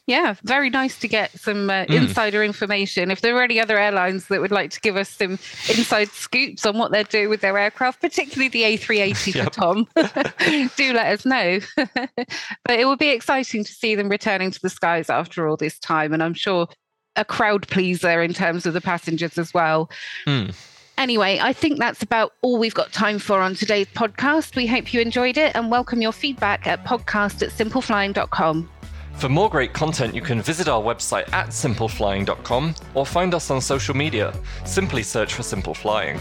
Yeah, 0.09 0.33
very 0.43 0.71
nice 0.71 0.97
to 1.01 1.07
get 1.07 1.39
some 1.39 1.69
uh, 1.69 1.85
mm. 1.85 1.93
insider 1.93 2.43
information. 2.43 3.11
If 3.11 3.21
there 3.21 3.37
are 3.37 3.43
any 3.43 3.59
other 3.59 3.77
airlines 3.77 4.27
that 4.29 4.41
would 4.41 4.49
like 4.49 4.71
to 4.71 4.81
give 4.81 4.97
us 4.97 5.07
some 5.07 5.33
inside 5.69 6.07
scoops 6.07 6.65
on 6.65 6.79
what 6.79 6.91
they're 6.91 7.03
doing 7.03 7.29
with 7.29 7.41
their 7.41 7.55
aircraft, 7.59 8.01
particularly 8.01 8.47
the 8.47 8.63
A380 8.63 9.35
yep. 9.35 9.43
for 9.43 9.51
Tom, 9.51 9.87
do 10.75 10.93
let 10.93 11.13
us 11.13 11.27
know. 11.27 11.59
but 11.75 12.79
it 12.79 12.85
will 12.85 12.97
be 12.97 13.09
exciting 13.09 13.63
to 13.63 13.71
see 13.71 13.93
them 13.93 14.09
returning 14.09 14.49
to 14.49 14.59
the 14.59 14.71
skies 14.71 15.11
after 15.11 15.47
all 15.47 15.57
this 15.57 15.77
time. 15.77 16.11
And 16.11 16.23
I'm 16.23 16.33
sure 16.33 16.67
a 17.15 17.23
crowd 17.23 17.67
pleaser 17.67 18.23
in 18.23 18.33
terms 18.33 18.65
of 18.65 18.73
the 18.73 18.81
passengers 18.81 19.37
as 19.37 19.53
well. 19.53 19.91
Mm. 20.25 20.55
Anyway, 20.99 21.39
I 21.41 21.53
think 21.53 21.79
that's 21.79 22.03
about 22.03 22.33
all 22.41 22.59
we've 22.59 22.73
got 22.73 22.91
time 22.91 23.19
for 23.19 23.39
on 23.39 23.55
today's 23.55 23.87
podcast. 23.87 24.57
We 24.57 24.67
hope 24.67 24.93
you 24.93 24.99
enjoyed 24.99 25.37
it 25.37 25.55
and 25.55 25.71
welcome 25.71 26.01
your 26.01 26.11
feedback 26.11 26.67
at 26.67 26.83
podcast 26.83 27.41
at 27.41 27.51
simpleflying.com. 27.51 28.69
For 29.13 29.29
more 29.29 29.49
great 29.49 29.73
content, 29.73 30.13
you 30.13 30.21
can 30.21 30.41
visit 30.41 30.67
our 30.67 30.81
website 30.81 31.31
at 31.31 31.47
simpleflying.com 31.47 32.75
or 32.95 33.05
find 33.05 33.33
us 33.33 33.49
on 33.49 33.61
social 33.61 33.95
media. 33.95 34.33
Simply 34.65 35.01
search 35.01 35.33
for 35.33 35.43
Simple 35.43 35.73
Flying. 35.73 36.19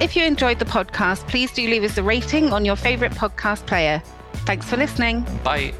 If 0.00 0.16
you 0.16 0.24
enjoyed 0.24 0.58
the 0.58 0.64
podcast, 0.64 1.28
please 1.28 1.52
do 1.52 1.66
leave 1.68 1.84
us 1.84 1.96
a 1.96 2.02
rating 2.02 2.52
on 2.52 2.64
your 2.64 2.76
favourite 2.76 3.14
podcast 3.14 3.64
player. 3.66 4.02
Thanks 4.44 4.68
for 4.68 4.76
listening. 4.76 5.24
Bye. 5.44 5.72